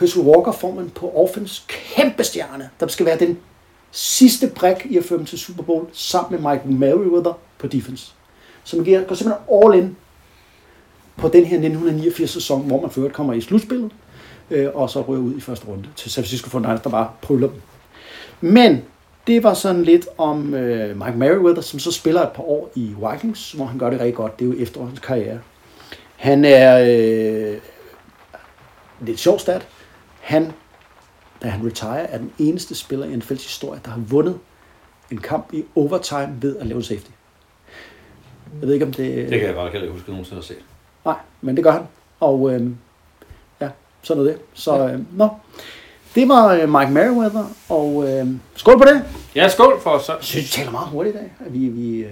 [0.00, 3.38] Herschel Walker får man på offense kæmpe stjerne, der skal være den
[3.90, 7.32] sidste brik i at føre dem til Super Bowl, sammen med Mike Merriweather
[7.62, 8.12] på defense.
[8.64, 9.32] Så man går simpelthen
[9.62, 9.96] all in
[11.16, 13.92] på den her 1989-sæson, hvor man før kommer i slutspillet,
[14.50, 17.48] øh, og så ryger ud i første runde til San Francisco 49ers, der bare puller
[17.48, 17.60] dem.
[18.40, 18.82] Men
[19.26, 22.94] det var sådan lidt om øh, Mike Merriweather, som så spiller et par år i
[23.10, 24.38] Vikings, hvor han gør det rigtig godt.
[24.38, 25.38] Det er jo efter hans karriere.
[26.16, 27.58] Han er øh,
[29.00, 29.66] lidt sjov stat.
[30.20, 30.52] Han,
[31.42, 34.38] da han retire, er den eneste spiller i NFL's historie, der har vundet
[35.10, 37.10] en kamp i overtime ved at lave safety.
[38.60, 39.28] Jeg ved ikke, om det...
[39.30, 40.56] Det kan jeg bare heller ikke huske, at nogensinde har set.
[41.04, 41.82] Nej, men det gør han.
[42.20, 42.70] Og øh,
[43.60, 43.68] ja,
[44.02, 44.38] sådan er det.
[44.54, 45.28] Så øh, nå.
[46.14, 48.26] Det var øh, Mike Merriweather, og øh,
[48.56, 49.04] skål på det.
[49.34, 50.12] Ja, skål for os så.
[50.12, 51.32] Jeg synes, vi taler meget hurtigt i dag.
[51.46, 52.10] At vi, vi, øh,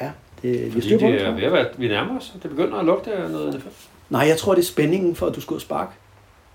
[0.00, 0.10] ja,
[0.42, 1.44] det, vi har Fordi styr på det det.
[1.44, 2.32] er at vi nærmer os.
[2.42, 3.62] Det begynder at lugte noget.
[4.10, 5.90] Nej, jeg tror, det er spændingen for, at du skal ud og sparke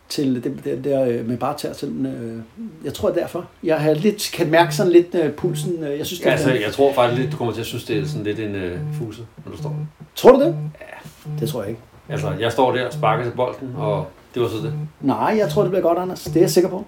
[0.09, 2.39] til det, det der øh, med bare til øh,
[2.85, 3.45] Jeg tror, er derfor.
[3.63, 5.83] Jeg har lidt, kan mærke sådan lidt øh, pulsen.
[5.83, 7.83] øh, Jeg synes, det Ja, altså, jeg tror faktisk lidt, du kommer til at synes,
[7.83, 9.75] det er sådan lidt en øh, fuse, når du står.
[10.15, 10.55] Tror du det?
[10.81, 11.35] Ja.
[11.39, 11.81] Det tror jeg ikke.
[12.09, 14.73] Altså, jeg står der og sparker til bolden, og det var så det.
[15.01, 16.23] Nej, jeg tror, det bliver godt, Anders.
[16.23, 16.85] Det er jeg sikker på.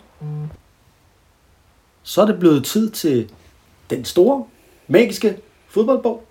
[2.03, 3.29] Så er det blevet tid til
[3.89, 4.43] den store,
[4.87, 5.37] magiske
[5.69, 6.23] fodboldbog.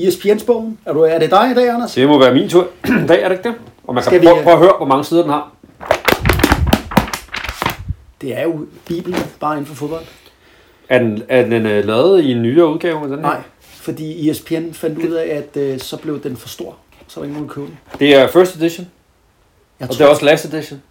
[0.00, 0.78] ESPN's bogen.
[0.86, 1.94] Er, du, er det dig i dag, Anders?
[1.94, 2.66] Det må være min tur.
[3.04, 3.56] I dag er det ikke det?
[3.86, 5.52] Og man kan Skal vi, prøve, øh, prøve at høre, hvor mange sider den har.
[8.24, 10.04] Det er jo Bibelen, bare inden for fodbold.
[10.88, 13.22] Er den, er den øh, lavet i en nyere udgave med den her?
[13.22, 16.76] Nej, fordi ESPN fandt ud af, at øh, så blev den for stor.
[17.08, 17.78] Så var ingen, der købe den.
[17.98, 18.86] Det er first edition,
[19.80, 20.82] Jeg og det er også last edition.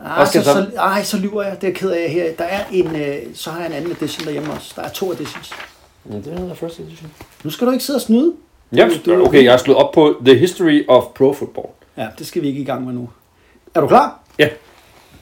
[0.00, 1.56] Ej, Hvad så, så, ej, så lyver jeg.
[1.60, 2.32] Det er jeg ked af her.
[2.38, 4.72] Der er en, øh, så har jeg en anden edition derhjemme også.
[4.76, 5.50] Der er to editions.
[6.10, 7.10] Ja, det er first edition.
[7.44, 8.32] Nu skal du ikke sidde og snyde.
[8.76, 11.66] Ja, Du- du- okay, jeg har slået op på The History of Pro Football.
[11.96, 13.10] Ja, det skal vi ikke i gang med nu.
[13.74, 14.20] Er du klar?
[14.38, 14.48] Ja.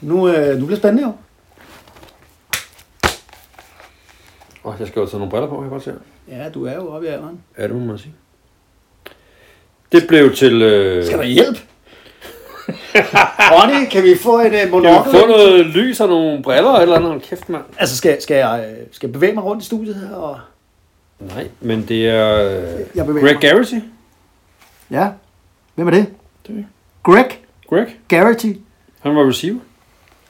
[0.01, 1.11] Nu, øh, nu bliver det spændende jo.
[4.69, 5.93] Og jeg skal jo tage nogle briller på, kan jeg godt se.
[6.27, 7.39] Ja, du er jo oppe i alderen.
[7.57, 8.13] Ja, det må man sige.
[9.91, 10.61] Det blev til...
[10.61, 11.57] Øh, Skal der hjælp?
[13.51, 15.11] Ronny, kan vi få en uh, kan vi monokkel?
[15.11, 17.09] få noget lys og nogle briller eller andet?
[17.09, 17.63] Hold Kæft, mand.
[17.77, 20.15] Altså, skal, skal, jeg, øh, skal jeg bevæge mig rundt i studiet her?
[20.15, 20.39] Og...
[21.19, 23.37] Nej, men det er øh, Jeg Greg mig.
[23.41, 23.75] Garrity.
[24.91, 25.07] Ja.
[25.75, 26.05] Hvem er det?
[26.47, 26.63] Det er
[27.03, 27.39] Greg
[27.69, 27.87] Greg.
[28.07, 28.51] Garrity.
[28.99, 29.59] Han var receiver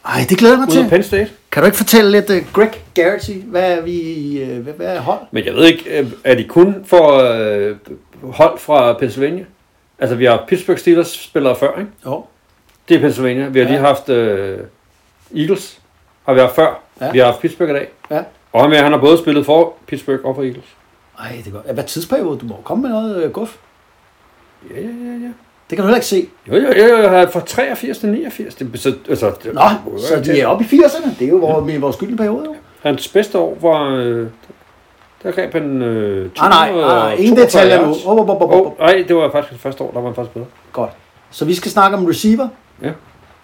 [0.05, 0.89] Ej, det glæder jeg mig ude til.
[0.89, 1.29] Penn State.
[1.51, 4.99] Kan du ikke fortælle lidt, uh, Greg Garrity, hvad er vi, uh, hvad, hvad er
[4.99, 5.19] hold?
[5.31, 7.75] Men jeg ved ikke, øh, er de kun for øh,
[8.23, 9.45] hold fra Pennsylvania?
[9.99, 11.91] Altså, vi har Pittsburgh Steelers spillere før, ikke?
[12.05, 12.25] Jo.
[12.89, 13.47] Det er Pennsylvania.
[13.47, 13.71] Vi har Ja.
[13.71, 14.59] lige haft øh,
[15.35, 15.79] Eagles.
[16.25, 16.79] har vi haft før.
[17.01, 17.11] Ja.
[17.11, 17.87] Vi har haft Pittsburgh i dag.
[18.11, 18.23] Ja.
[18.53, 20.65] Og ham her, han har både spillet for Pittsburgh og for Eagles.
[21.19, 21.73] Ej, det er godt.
[21.73, 22.39] Hvad tidsperiode?
[22.39, 23.55] Du må komme med noget øh, guf.
[24.75, 25.31] Ja, ja, ja, ja.
[25.69, 26.27] Det kan du heller ikke se.
[26.47, 28.55] Jo, jo, jo, jo, fra 83 til 89.
[28.55, 29.61] Det, så, altså, det, Nå,
[29.99, 31.09] så de er oppe i 80'erne.
[31.19, 32.55] Det er jo vores, med vores gyldne periode, jo.
[32.83, 33.95] Hans bedste år var...
[33.95, 34.27] Øh,
[35.23, 35.81] der greb han...
[35.81, 37.95] Øh, Ah, nej, nej, nej, ingen 242 detaljer nu.
[38.21, 38.79] op, op, Åh, op.
[38.79, 40.45] nej, det var faktisk det første år, der var han faktisk bedre.
[40.73, 40.91] Godt.
[41.31, 42.47] Så vi skal snakke om receiver.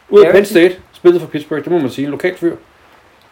[0.10, 0.32] Ud af.
[0.32, 2.06] Penn State, spillet for Pittsburgh, det må man sige.
[2.06, 2.56] En lokal fyr.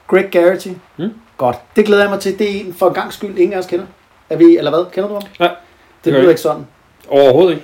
[0.07, 0.67] Greg Garrity.
[0.97, 1.09] Mm.
[1.37, 1.55] Godt.
[1.75, 2.39] Det glæder jeg mig til.
[2.39, 3.85] Det er en for en gang skyld, ingen af os kender.
[4.29, 4.85] Er vi, eller hvad?
[4.91, 5.23] Kender du ham?
[5.39, 5.55] Nej, Det
[6.03, 6.67] bliver jeg ikke sådan.
[7.09, 7.63] Overhovedet ikke.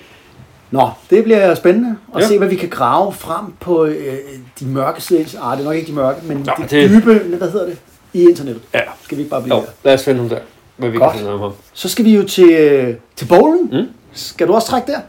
[0.72, 2.28] Nå, det bliver spændende at Ja.
[2.28, 4.18] se, hvad vi kan grave frem på øh,
[4.60, 5.42] de mørke sider.
[5.44, 7.78] Ah, det er nok ikke de mørke, men Nå, det, det- dybe, hvad hedder det,
[8.14, 8.64] i internettet.
[8.74, 8.80] Ja.
[9.04, 9.68] Skal vi ikke bare blive Jo, der?
[9.84, 10.40] lad os finde ud der,
[10.78, 11.12] hvad vi Godt.
[11.12, 11.52] kan finde om ham.
[11.74, 13.70] Så skal vi jo til, øh, til bowlen.
[13.72, 13.88] Mm.
[14.14, 15.00] Skal du også trække der?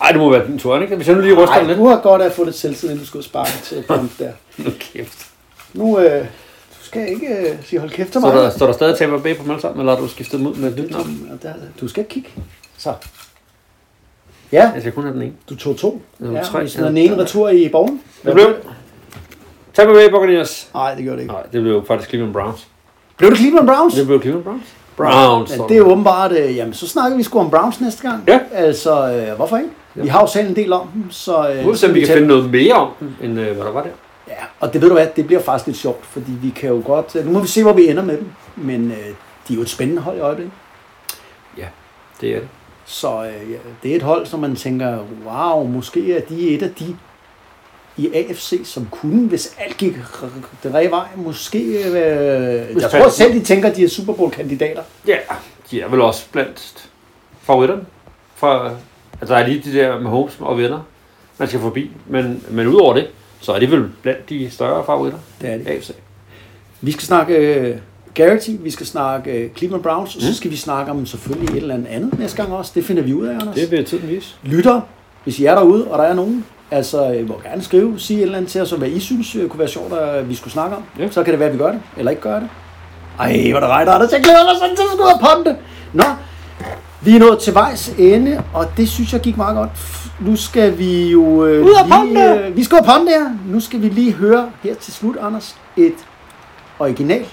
[0.00, 0.96] Ej, det må være din tur, ikke?
[0.96, 1.78] Hvis jeg nu lige ryster Nej, ham lidt.
[1.78, 4.30] du har godt at få lidt selvtid, inden du skulle sparke til punt der.
[4.58, 5.26] Nu kæft.
[5.74, 8.34] Nu øh, du skal ikke øh, sige hold kæft til Så mig.
[8.36, 10.70] der, står der stadig Tampa Bay på alle sammen, eller har du skiftet ud med
[10.72, 11.30] et nyt navn?
[11.80, 12.28] Du skal ikke kigge.
[12.78, 12.92] Så.
[14.52, 15.32] Ja, Jeg skal kun have den ene.
[15.50, 16.02] du tog to.
[16.18, 16.62] Det var Ja, tre.
[16.62, 18.00] vi smider den ene retur i bowlen.
[18.24, 18.54] Det blev...
[19.74, 20.68] Tampa Bay Buccaneers.
[20.74, 21.32] Nej, det gjorde det ikke.
[21.34, 22.68] Nej, det blev faktisk Cleveland Browns.
[23.16, 23.94] Blev det Cleveland Browns?
[23.94, 24.62] Det blev Cleveland Browns.
[24.96, 25.50] Browns.
[25.50, 28.02] Men står det er jo åbenbart, øh, jamen så snakker vi sgu om Browns næste
[28.08, 28.24] gang.
[28.28, 28.40] Ja.
[28.52, 29.70] Altså, øh, hvorfor ikke?
[29.94, 31.48] Vi har jo selv en del om dem, så...
[31.50, 33.72] Øh, se, om vi kan tæller- finde noget mere om dem, end øh, hvad der
[33.72, 33.88] var der.
[34.28, 36.82] Ja, og det ved du hvad, det bliver faktisk lidt sjovt, fordi vi kan jo
[36.86, 37.16] godt...
[37.16, 38.26] øh, Nu må vi se, hvor vi ender med dem,
[38.56, 38.96] men øh,
[39.48, 40.52] de er jo et spændende hold i øjeblikket.
[42.20, 42.48] Det er det.
[42.90, 46.70] Så øh, det er et hold, som man tænker, wow, måske er de et af
[46.74, 46.96] de
[47.96, 49.94] i AFC, som kunne, hvis alt gik
[50.62, 51.58] den rigtige vej, måske...
[51.58, 54.82] Øh, jeg tror selv, de tænker, at de er Super Bowl-kandidater.
[55.06, 55.16] Ja,
[55.70, 56.90] de er vel også blandt
[57.42, 57.82] favoritterne.
[58.34, 58.70] Fra,
[59.20, 60.80] altså der er lige de der med Holmes og venner,
[61.38, 61.90] man skal forbi.
[62.06, 63.08] Men, men udover det,
[63.40, 65.18] så er de vel blandt de større favoritter.
[65.40, 65.68] Det er de.
[65.70, 65.90] AFC.
[66.80, 67.76] Vi skal snakke øh,
[68.14, 70.34] Garrity, vi skal snakke øh, Cleveland Browns, og så Mm.
[70.34, 72.72] skal vi snakke om selvfølgelig et eller andet andet næste gang også.
[72.74, 73.54] Det finder vi ud af, Anders.
[73.54, 74.34] Det vil tiden vise.
[74.42, 74.80] Lytter,
[75.24, 78.22] hvis I er derude, og der er nogen, altså I må gerne skrive, sige et
[78.22, 80.52] eller andet til os, og hvad I synes øh, kunne være sjovt, at vi skulle
[80.52, 80.82] snakke om.
[80.98, 81.10] Ja.
[81.10, 82.48] Så kan det være, at vi gør det, eller ikke gør det.
[83.20, 84.12] Ej, hvor det rejt, Anders.
[84.12, 85.56] Jeg glæder mig sådan til at skulle ud og ponte.
[85.92, 86.04] Nå,
[87.02, 89.70] vi er nået til vejs ende, og det synes jeg gik meget godt.
[90.20, 93.26] Nu skal vi jo øh, Ud og lige, øh, vi skal jo ponte her.
[93.52, 95.92] Nu skal vi lige høre her til slut, Anders, et
[96.78, 97.24] original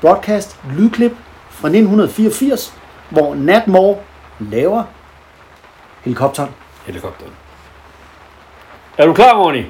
[0.00, 1.12] broadcast lydklip
[1.50, 2.74] fra 1984,
[3.10, 3.98] hvor Nat Moore
[4.40, 4.84] laver
[6.04, 6.54] helikopteren.
[6.86, 7.32] Helikopteren.
[8.98, 9.64] Er du klar, Morny?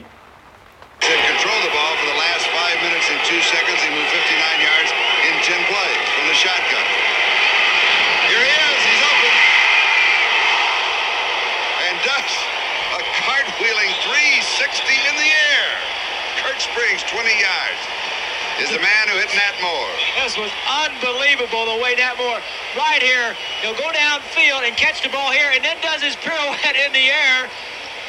[20.39, 20.55] Was
[20.86, 22.39] unbelievable the way Nat Moore,
[22.78, 26.78] right here, he'll go downfield and catch the ball here and then does his pirouette
[26.78, 27.51] in the air.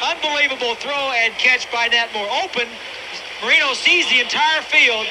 [0.06, 2.30] Unbelievable throw and catch by Nat Moore.
[2.46, 2.70] Open,
[3.42, 5.08] Marino sees the entire field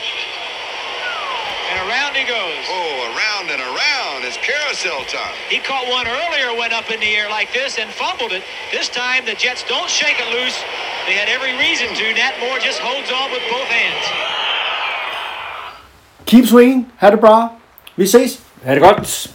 [1.68, 2.64] and around he goes.
[2.68, 4.24] Oh, around and around.
[4.24, 5.36] It's carousel time.
[5.50, 8.42] He caught one earlier, went up in the air like this and fumbled it.
[8.72, 10.56] This time the Jets don't shake it loose.
[11.04, 12.04] They had every reason to.
[12.14, 14.47] Nat Moore just holds on with both hands.
[16.28, 16.86] Keep swinging.
[16.96, 17.48] Ha' det bra.
[17.96, 18.40] Vi ses.
[18.64, 19.30] Ha' det godt.